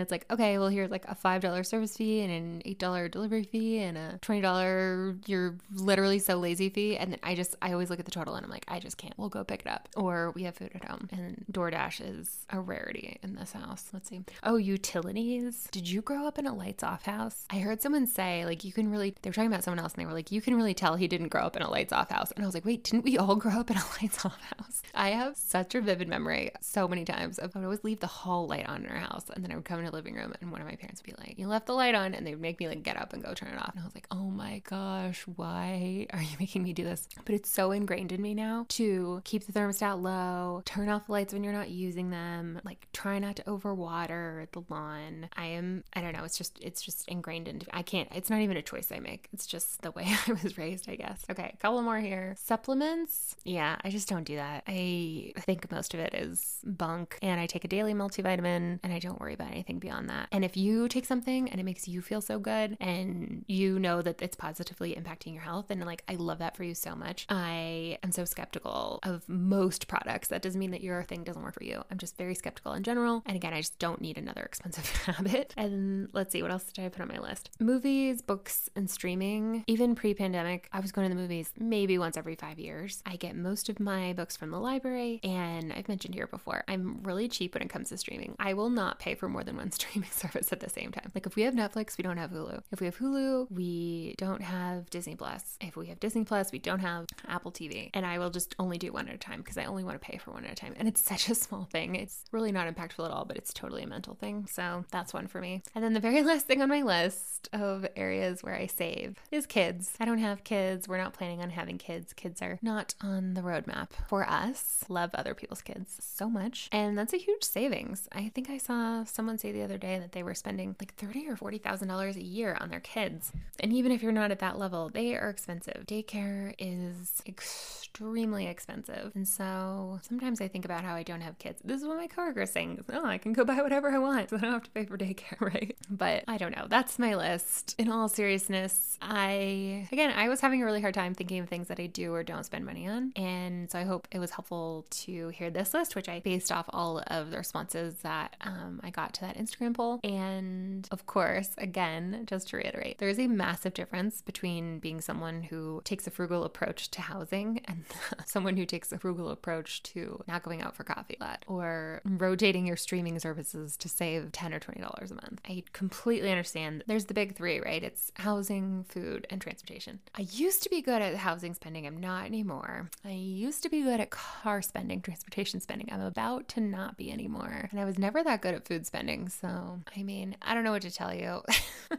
it's 0.00 0.10
like, 0.10 0.26
okay, 0.30 0.58
well, 0.58 0.68
here's 0.68 0.90
like 0.90 1.04
a 1.06 1.14
$5 1.14 1.66
service 1.66 1.96
fee 1.96 2.20
and 2.20 2.32
an 2.32 2.74
$8 2.74 3.10
delivery 3.10 3.44
fee 3.44 3.78
and 3.78 3.96
a 3.96 4.18
$20, 4.22 5.28
you're 5.28 5.56
literally 5.72 6.18
so 6.18 6.36
lazy 6.36 6.68
fee. 6.68 6.96
And 6.96 7.12
then 7.12 7.20
I 7.22 7.34
just, 7.34 7.43
I 7.62 7.72
always 7.72 7.90
look 7.90 7.98
at 7.98 8.04
the 8.04 8.10
total 8.10 8.34
and 8.34 8.44
I'm 8.44 8.50
like, 8.50 8.64
I 8.68 8.78
just 8.78 8.96
can't. 8.96 9.14
We'll 9.16 9.28
go 9.28 9.44
pick 9.44 9.60
it 9.60 9.68
up. 9.68 9.88
Or 9.96 10.32
we 10.34 10.44
have 10.44 10.56
food 10.56 10.70
at 10.74 10.84
home. 10.84 11.08
And 11.12 11.44
DoorDash 11.50 12.00
is 12.20 12.46
a 12.50 12.60
rarity 12.60 13.18
in 13.22 13.34
this 13.34 13.52
house. 13.52 13.88
Let's 13.92 14.08
see. 14.08 14.22
Oh, 14.42 14.56
utilities. 14.56 15.68
Did 15.70 15.88
you 15.88 16.02
grow 16.02 16.26
up 16.26 16.38
in 16.38 16.46
a 16.46 16.54
lights 16.54 16.82
off 16.82 17.04
house? 17.04 17.44
I 17.50 17.58
heard 17.58 17.82
someone 17.82 18.06
say, 18.06 18.44
like, 18.44 18.64
you 18.64 18.72
can 18.72 18.90
really, 18.90 19.14
they 19.22 19.30
were 19.30 19.34
talking 19.34 19.50
about 19.52 19.64
someone 19.64 19.78
else 19.78 19.94
and 19.94 20.02
they 20.02 20.06
were 20.06 20.12
like, 20.12 20.32
you 20.32 20.40
can 20.40 20.54
really 20.54 20.74
tell 20.74 20.96
he 20.96 21.08
didn't 21.08 21.28
grow 21.28 21.42
up 21.42 21.56
in 21.56 21.62
a 21.62 21.70
lights 21.70 21.92
off 21.92 22.10
house. 22.10 22.30
And 22.32 22.44
I 22.44 22.46
was 22.46 22.54
like, 22.54 22.64
wait, 22.64 22.84
didn't 22.84 23.04
we 23.04 23.18
all 23.18 23.36
grow 23.44 23.60
up 23.60 23.70
in 23.70 23.76
a 23.76 23.84
lights 24.00 24.24
off 24.24 24.40
house? 24.58 24.82
I 24.94 25.10
have 25.10 25.36
such 25.36 25.74
a 25.74 25.80
vivid 25.80 26.08
memory. 26.08 26.50
so 26.60 26.86
many 26.88 27.04
times. 27.04 27.38
I 27.38 27.46
would 27.46 27.64
always 27.64 27.84
leave 27.84 28.00
the 28.00 28.06
hall 28.06 28.46
light 28.46 28.68
on 28.68 28.84
in 28.84 28.90
our 28.90 28.98
house, 28.98 29.24
and 29.34 29.42
then 29.44 29.50
I 29.52 29.56
would 29.56 29.64
come 29.64 29.78
into 29.78 29.90
the 29.90 29.96
living 29.96 30.14
room, 30.14 30.32
and 30.40 30.50
one 30.52 30.60
of 30.60 30.66
my 30.66 30.76
parents 30.76 31.02
would 31.04 31.16
be 31.16 31.20
like, 31.26 31.38
"You 31.38 31.48
left 31.48 31.66
the 31.66 31.72
light 31.72 31.94
on," 31.94 32.14
and 32.14 32.26
they 32.26 32.30
would 32.32 32.40
make 32.40 32.60
me 32.60 32.68
like 32.68 32.82
get 32.82 32.96
up 32.96 33.12
and 33.12 33.22
go 33.22 33.34
turn 33.34 33.50
it 33.50 33.58
off. 33.58 33.70
And 33.74 33.80
I 33.80 33.84
was 33.84 33.94
like, 33.94 34.06
"Oh 34.10 34.30
my 34.30 34.60
gosh, 34.68 35.22
why 35.36 36.06
are 36.12 36.22
you 36.22 36.36
making 36.40 36.62
me 36.62 36.72
do 36.72 36.84
this?" 36.84 37.08
But 37.24 37.33
it's 37.34 37.50
so 37.50 37.72
ingrained 37.72 38.12
in 38.12 38.22
me 38.22 38.32
now 38.32 38.66
to 38.70 39.20
keep 39.24 39.44
the 39.46 39.52
thermostat 39.52 40.00
low, 40.00 40.62
turn 40.64 40.88
off 40.88 41.06
the 41.06 41.12
lights 41.12 41.32
when 41.32 41.42
you're 41.42 41.52
not 41.52 41.68
using 41.68 42.10
them, 42.10 42.60
like 42.64 42.86
try 42.92 43.18
not 43.18 43.36
to 43.36 43.42
overwater 43.42 44.46
the 44.52 44.62
lawn. 44.68 45.28
I 45.36 45.46
am, 45.46 45.84
I 45.94 46.00
don't 46.00 46.16
know, 46.16 46.24
it's 46.24 46.38
just, 46.38 46.58
it's 46.62 46.80
just 46.80 47.08
ingrained 47.08 47.48
into. 47.48 47.66
I 47.74 47.82
can't. 47.82 48.08
It's 48.14 48.30
not 48.30 48.40
even 48.40 48.56
a 48.56 48.62
choice 48.62 48.92
I 48.92 49.00
make. 49.00 49.28
It's 49.32 49.46
just 49.46 49.82
the 49.82 49.90
way 49.90 50.06
I 50.26 50.32
was 50.32 50.56
raised, 50.56 50.88
I 50.88 50.94
guess. 50.96 51.24
Okay, 51.30 51.50
a 51.52 51.56
couple 51.56 51.82
more 51.82 51.98
here. 51.98 52.36
Supplements. 52.38 53.36
Yeah, 53.44 53.76
I 53.82 53.90
just 53.90 54.08
don't 54.08 54.24
do 54.24 54.36
that. 54.36 54.62
I 54.68 55.32
think 55.40 55.70
most 55.70 55.94
of 55.94 56.00
it 56.00 56.14
is 56.14 56.58
bunk, 56.64 57.18
and 57.20 57.40
I 57.40 57.46
take 57.46 57.64
a 57.64 57.68
daily 57.68 57.94
multivitamin, 57.94 58.78
and 58.82 58.92
I 58.92 58.98
don't 58.98 59.20
worry 59.20 59.34
about 59.34 59.50
anything 59.50 59.80
beyond 59.80 60.08
that. 60.10 60.28
And 60.30 60.44
if 60.44 60.56
you 60.56 60.88
take 60.88 61.04
something 61.04 61.50
and 61.50 61.60
it 61.60 61.64
makes 61.64 61.88
you 61.88 62.00
feel 62.00 62.20
so 62.20 62.38
good, 62.38 62.76
and 62.80 63.44
you 63.48 63.78
know 63.78 64.02
that 64.02 64.22
it's 64.22 64.36
positively 64.36 64.94
impacting 64.94 65.34
your 65.34 65.42
health, 65.42 65.70
and 65.70 65.84
like 65.84 66.04
I 66.08 66.14
love 66.14 66.38
that 66.38 66.56
for 66.56 66.62
you 66.62 66.74
so 66.74 66.94
much. 66.94 67.23
I 67.28 67.98
am 68.02 68.12
so 68.12 68.24
skeptical 68.24 69.00
of 69.02 69.28
most 69.28 69.88
products. 69.88 70.28
That 70.28 70.42
doesn't 70.42 70.58
mean 70.58 70.70
that 70.72 70.82
your 70.82 71.02
thing 71.02 71.24
doesn't 71.24 71.42
work 71.42 71.54
for 71.54 71.64
you. 71.64 71.84
I'm 71.90 71.98
just 71.98 72.16
very 72.16 72.34
skeptical 72.34 72.72
in 72.72 72.82
general. 72.82 73.22
And 73.26 73.36
again, 73.36 73.52
I 73.52 73.60
just 73.60 73.78
don't 73.78 74.00
need 74.00 74.18
another 74.18 74.42
expensive 74.42 74.88
habit. 75.04 75.54
And 75.56 76.08
let's 76.12 76.32
see, 76.32 76.42
what 76.42 76.50
else 76.50 76.64
did 76.64 76.84
I 76.84 76.88
put 76.88 77.02
on 77.02 77.08
my 77.08 77.18
list? 77.18 77.50
Movies, 77.60 78.22
books, 78.22 78.68
and 78.76 78.90
streaming. 78.90 79.64
Even 79.66 79.94
pre 79.94 80.14
pandemic, 80.14 80.68
I 80.72 80.80
was 80.80 80.92
going 80.92 81.08
to 81.08 81.14
the 81.14 81.20
movies 81.20 81.52
maybe 81.58 81.98
once 81.98 82.16
every 82.16 82.34
five 82.34 82.58
years. 82.58 83.02
I 83.06 83.16
get 83.16 83.36
most 83.36 83.68
of 83.68 83.80
my 83.80 84.12
books 84.12 84.36
from 84.36 84.50
the 84.50 84.58
library. 84.58 85.20
And 85.22 85.72
I've 85.72 85.88
mentioned 85.88 86.14
here 86.14 86.26
before, 86.26 86.64
I'm 86.68 87.00
really 87.02 87.28
cheap 87.28 87.54
when 87.54 87.62
it 87.62 87.70
comes 87.70 87.88
to 87.90 87.96
streaming. 87.96 88.36
I 88.38 88.54
will 88.54 88.70
not 88.70 88.98
pay 88.98 89.14
for 89.14 89.28
more 89.28 89.44
than 89.44 89.56
one 89.56 89.70
streaming 89.72 90.10
service 90.10 90.52
at 90.52 90.60
the 90.60 90.70
same 90.70 90.92
time. 90.92 91.10
Like 91.14 91.26
if 91.26 91.36
we 91.36 91.42
have 91.42 91.54
Netflix, 91.54 91.96
we 91.98 92.02
don't 92.02 92.16
have 92.16 92.30
Hulu. 92.30 92.62
If 92.72 92.80
we 92.80 92.86
have 92.86 92.98
Hulu, 92.98 93.50
we 93.50 94.14
don't 94.18 94.42
have 94.42 94.90
Disney 94.90 95.16
Plus. 95.16 95.56
If 95.60 95.76
we 95.76 95.86
have 95.86 96.00
Disney 96.00 96.24
Plus, 96.24 96.52
we 96.52 96.58
don't 96.58 96.80
have 96.80 97.06
Apple 97.28 97.52
TV. 97.52 97.90
And 97.94 98.04
I 98.04 98.18
will 98.18 98.30
just 98.30 98.54
only 98.58 98.78
do 98.78 98.92
one 98.92 99.08
at 99.08 99.14
a 99.14 99.18
time 99.18 99.40
because 99.40 99.58
I 99.58 99.64
only 99.64 99.84
want 99.84 100.00
to 100.00 100.06
pay 100.06 100.18
for 100.18 100.32
one 100.32 100.44
at 100.44 100.52
a 100.52 100.54
time. 100.54 100.74
And 100.78 100.88
it's 100.88 101.00
such 101.14 101.28
a 101.28 101.34
small 101.34 101.64
thing. 101.70 101.96
It's 101.96 102.24
really 102.32 102.52
not 102.52 102.72
impactful 102.72 103.04
at 103.04 103.10
all, 103.10 103.24
but 103.24 103.36
it's 103.36 103.52
totally 103.52 103.82
a 103.82 103.86
mental 103.86 104.14
thing. 104.14 104.46
So 104.50 104.84
that's 104.90 105.14
one 105.14 105.26
for 105.26 105.40
me. 105.40 105.62
And 105.74 105.82
then 105.82 105.92
the 105.92 106.00
very 106.00 106.22
last 106.24 106.46
thing 106.46 106.62
on 106.62 106.68
my 106.68 106.82
list 106.82 107.48
of 107.52 107.86
areas 107.96 108.42
where 108.42 108.54
I 108.54 108.66
save 108.66 109.18
is 109.30 109.46
kids. 109.46 109.94
I 110.00 110.04
don't 110.04 110.18
have 110.18 110.44
kids. 110.44 110.88
We're 110.88 110.98
not 110.98 111.14
planning 111.14 111.40
on 111.40 111.50
having 111.50 111.78
kids. 111.78 112.12
Kids 112.12 112.40
are 112.42 112.58
not 112.62 112.94
on 113.00 113.34
the 113.34 113.42
roadmap 113.42 113.90
for 114.08 114.28
us. 114.28 114.84
Love 114.88 115.10
other 115.14 115.34
people's 115.34 115.62
kids 115.62 115.98
so 116.00 116.28
much. 116.28 116.68
And 116.72 116.96
that's 116.96 117.12
a 117.12 117.18
huge 117.18 117.44
savings. 117.44 118.08
I 118.12 118.30
think 118.34 118.50
I 118.50 118.58
saw 118.58 119.04
someone 119.04 119.38
say 119.38 119.52
the 119.52 119.62
other 119.62 119.78
day 119.78 119.98
that 119.98 120.12
they 120.12 120.22
were 120.22 120.34
spending 120.34 120.76
like 120.80 120.94
thirty 120.94 121.28
or 121.28 121.36
forty 121.36 121.58
thousand 121.58 121.88
dollars 121.88 122.16
a 122.16 122.22
year 122.22 122.56
on 122.60 122.70
their 122.70 122.80
kids. 122.80 123.32
And 123.60 123.72
even 123.72 123.92
if 123.92 124.02
you're 124.02 124.12
not 124.12 124.30
at 124.30 124.38
that 124.40 124.58
level, 124.58 124.88
they 124.88 125.14
are 125.14 125.28
expensive. 125.28 125.84
Daycare 125.86 126.54
is 126.58 127.03
extremely 127.26 128.46
expensive. 128.46 129.12
And 129.14 129.26
so 129.26 130.00
sometimes 130.02 130.40
I 130.40 130.48
think 130.48 130.64
about 130.64 130.84
how 130.84 130.94
I 130.94 131.02
don't 131.02 131.20
have 131.20 131.38
kids. 131.38 131.60
This 131.64 131.80
is 131.80 131.86
what 131.86 131.96
my 131.96 132.06
coworker 132.06 132.42
is 132.42 132.50
saying. 132.50 132.84
Oh, 132.92 133.06
I 133.06 133.18
can 133.18 133.32
go 133.32 133.44
buy 133.44 133.62
whatever 133.62 133.90
I 133.90 133.98
want, 133.98 134.30
so 134.30 134.36
I 134.36 134.40
don't 134.40 134.52
have 134.52 134.62
to 134.64 134.70
pay 134.70 134.84
for 134.84 134.98
daycare, 134.98 135.40
right? 135.40 135.76
But 135.88 136.24
I 136.26 136.36
don't 136.38 136.54
know. 136.56 136.66
That's 136.68 136.98
my 136.98 137.14
list. 137.14 137.74
In 137.78 137.90
all 137.90 138.08
seriousness, 138.08 138.98
I 139.00 139.88
again 139.92 140.12
I 140.16 140.28
was 140.28 140.40
having 140.40 140.62
a 140.62 140.64
really 140.64 140.80
hard 140.80 140.94
time 140.94 141.14
thinking 141.14 141.40
of 141.40 141.48
things 141.48 141.68
that 141.68 141.78
I 141.78 141.86
do 141.86 142.12
or 142.12 142.22
don't 142.22 142.44
spend 142.44 142.64
money 142.64 142.88
on. 142.88 143.12
And 143.16 143.70
so 143.70 143.78
I 143.78 143.84
hope 143.84 144.08
it 144.10 144.18
was 144.18 144.30
helpful 144.30 144.86
to 144.90 145.28
hear 145.28 145.50
this 145.50 145.74
list, 145.74 145.94
which 145.94 146.08
I 146.08 146.20
based 146.20 146.50
off 146.50 146.66
all 146.70 147.02
of 147.06 147.30
the 147.30 147.36
responses 147.36 147.94
that 148.02 148.36
um, 148.40 148.80
I 148.82 148.90
got 148.90 149.14
to 149.14 149.20
that 149.22 149.36
Instagram 149.36 149.74
poll. 149.74 150.00
And 150.02 150.88
of 150.90 151.06
course, 151.06 151.50
again, 151.58 152.24
just 152.26 152.48
to 152.48 152.56
reiterate, 152.56 152.98
there 152.98 153.08
is 153.08 153.18
a 153.18 153.26
massive 153.26 153.74
difference 153.74 154.22
between 154.22 154.78
being 154.78 155.00
someone 155.00 155.42
who 155.42 155.80
takes 155.84 156.06
a 156.06 156.10
frugal 156.10 156.44
approach 156.44 156.90
to 156.94 157.02
housing 157.02 157.60
and 157.66 157.84
someone 158.26 158.56
who 158.56 158.64
takes 158.66 158.92
a 158.92 158.98
frugal 158.98 159.30
approach 159.30 159.82
to 159.82 160.22
not 160.26 160.42
going 160.42 160.62
out 160.62 160.74
for 160.74 160.84
coffee 160.84 161.18
or 161.46 162.00
rotating 162.04 162.66
your 162.66 162.76
streaming 162.76 163.18
services 163.18 163.76
to 163.76 163.88
save 163.88 164.32
10 164.32 164.54
or 164.54 164.60
$20 164.60 165.10
a 165.10 165.14
month. 165.14 165.40
I 165.48 165.62
completely 165.72 166.30
understand. 166.30 166.84
There's 166.86 167.06
the 167.06 167.14
big 167.14 167.36
three, 167.36 167.60
right? 167.60 167.82
It's 167.82 168.12
housing, 168.14 168.84
food, 168.88 169.26
and 169.30 169.40
transportation. 169.40 170.00
I 170.16 170.26
used 170.32 170.62
to 170.62 170.70
be 170.70 170.82
good 170.82 171.02
at 171.02 171.16
housing 171.16 171.54
spending. 171.54 171.86
I'm 171.86 172.00
not 172.00 172.26
anymore. 172.26 172.90
I 173.04 173.12
used 173.12 173.62
to 173.64 173.68
be 173.68 173.82
good 173.82 174.00
at 174.00 174.10
car 174.10 174.62
spending, 174.62 175.00
transportation 175.02 175.60
spending. 175.60 175.88
I'm 175.90 176.00
about 176.00 176.48
to 176.50 176.60
not 176.60 176.96
be 176.96 177.10
anymore. 177.10 177.68
And 177.70 177.80
I 177.80 177.84
was 177.84 177.98
never 177.98 178.22
that 178.22 178.40
good 178.40 178.54
at 178.54 178.66
food 178.66 178.86
spending. 178.86 179.28
So, 179.28 179.80
I 179.96 180.02
mean, 180.02 180.36
I 180.42 180.54
don't 180.54 180.64
know 180.64 180.72
what 180.72 180.82
to 180.82 180.90
tell 180.90 181.14
you. 181.14 181.42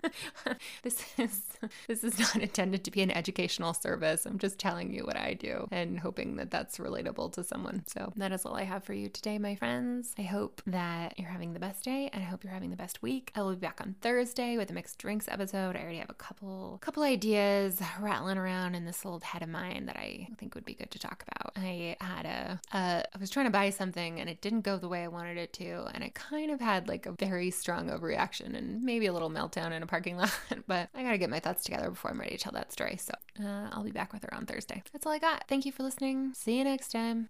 this 0.84 1.06
is 1.18 1.42
this 1.88 2.04
is 2.04 2.20
not 2.20 2.38
intended 2.38 2.84
to 2.84 2.92
be 2.92 3.02
an 3.02 3.12
educational 3.12 3.74
service. 3.74 4.25
I'm 4.25 4.40
just 4.40 4.60
telling 4.60 4.75
you 4.82 5.03
what 5.05 5.17
I 5.17 5.34
do 5.34 5.67
and 5.72 6.00
hoping 6.00 6.36
that 6.38 6.51
that's 6.51 6.77
relatable 6.77 7.34
to 7.34 7.44
someone. 7.44 7.84
So, 7.88 8.12
that 8.15 8.32
is 8.32 8.46
all 8.46 8.55
I 8.55 8.63
have 8.63 8.84
for 8.84 8.94
you 8.94 9.10
today, 9.10 9.38
my 9.38 9.55
friends. 9.55 10.13
I 10.17 10.24
hope 10.24 10.62
that 10.67 11.17
you're 11.17 11.29
having 11.29 11.53
the 11.53 11.60
best 11.60 11.84
day 11.84 12.10
and 12.13 12.24
I 12.24 12.25
hope 12.25 12.44
you're 12.44 12.53
having 12.53 12.72
the 12.72 12.75
best 12.75 13.01
week. 13.01 13.32
I 13.36 13.41
will 13.41 13.51
be 13.51 13.58
back 13.58 13.82
on 13.82 13.96
Thursday 14.01 14.58
with 14.58 14.70
a 14.70 14.74
mixed 14.74 14.98
drinks 15.00 15.27
episode. 15.27 15.75
I 15.75 15.82
already 15.82 16.00
have 16.00 16.10
a 16.10 16.13
couple 16.13 16.80
couple 16.82 17.04
ideas 17.04 17.82
rattling 18.00 18.38
around 18.38 18.76
in 18.76 18.86
this 18.86 19.06
old 19.06 19.23
head 19.23 19.41
of 19.41 19.50
mine 19.50 19.86
that 19.88 19.97
I 19.97 20.28
think 20.38 20.56
would 20.56 20.65
be 20.65 20.73
good 20.73 20.91
to 20.91 21.00
talk 21.00 21.23
about. 21.28 21.54
I 21.58 21.95
had 22.02 22.26
a, 22.26 22.62
a 22.73 23.04
I 23.13 23.17
was 23.19 23.30
trying 23.30 23.45
to 23.45 23.52
buy 23.52 23.69
something 23.69 24.19
and 24.19 24.30
it 24.30 24.41
didn't 24.41 24.62
go 24.62 24.78
the 24.78 24.89
way 24.89 25.04
I 25.04 25.08
wanted 25.08 25.38
it 25.38 25.54
to 25.54 25.86
and 25.93 26.04
I 26.04 26.10
kind 26.13 26.52
of 26.52 26.60
had 26.60 26.88
like 26.88 27.06
a 27.06 27.12
very 27.12 27.52
strong 27.52 27.89
overreaction 27.89 28.56
and 28.56 28.84
maybe 28.84 29.06
a 29.08 29.13
little 29.13 29.30
meltdown 29.30 29.71
in 29.71 29.84
a 29.84 29.88
parking 29.88 30.17
lot, 30.17 30.38
but 30.67 30.89
I 30.93 31.04
got 31.04 31.12
to 31.12 31.17
get 31.17 31.30
my 31.30 31.39
thoughts 31.39 31.63
together 31.63 31.89
before 31.89 32.12
I'm 32.12 32.19
ready 32.19 32.38
to 32.38 32.43
tell 32.43 32.54
that 32.54 32.71
story. 32.71 32.97
So, 32.97 33.13
uh, 33.43 33.69
I'll 33.71 33.84
be 33.84 33.91
back 33.91 34.13
with 34.13 34.23
her 34.23 34.34
on 34.34 34.45
Thursday. 34.65 34.84
That's 34.91 35.06
all 35.06 35.12
I 35.12 35.19
got. 35.19 35.47
Thank 35.47 35.65
you 35.65 35.71
for 35.71 35.84
listening. 35.84 36.34
See 36.34 36.58
you 36.58 36.63
next 36.63 36.91
time. 36.91 37.30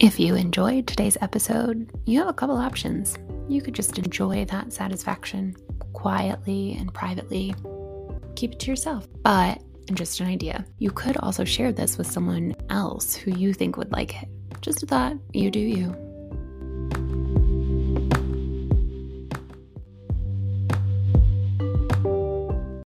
If 0.00 0.20
you 0.20 0.34
enjoyed 0.34 0.86
today's 0.86 1.16
episode, 1.20 1.90
you 2.04 2.18
have 2.18 2.28
a 2.28 2.32
couple 2.32 2.56
options. 2.56 3.16
You 3.48 3.62
could 3.62 3.74
just 3.74 3.98
enjoy 3.98 4.44
that 4.46 4.72
satisfaction 4.72 5.56
quietly 5.92 6.76
and 6.78 6.92
privately, 6.92 7.54
keep 8.36 8.52
it 8.52 8.60
to 8.60 8.70
yourself. 8.70 9.06
But, 9.22 9.62
just 9.92 10.20
an 10.20 10.26
idea, 10.26 10.64
you 10.78 10.90
could 10.90 11.16
also 11.18 11.44
share 11.44 11.72
this 11.72 11.96
with 11.96 12.10
someone 12.10 12.54
else 12.70 13.14
who 13.14 13.30
you 13.32 13.54
think 13.54 13.76
would 13.76 13.92
like 13.92 14.22
it. 14.22 14.28
Just 14.60 14.82
a 14.82 14.86
thought, 14.86 15.16
you 15.32 15.50
do 15.50 15.60
you. 15.60 16.13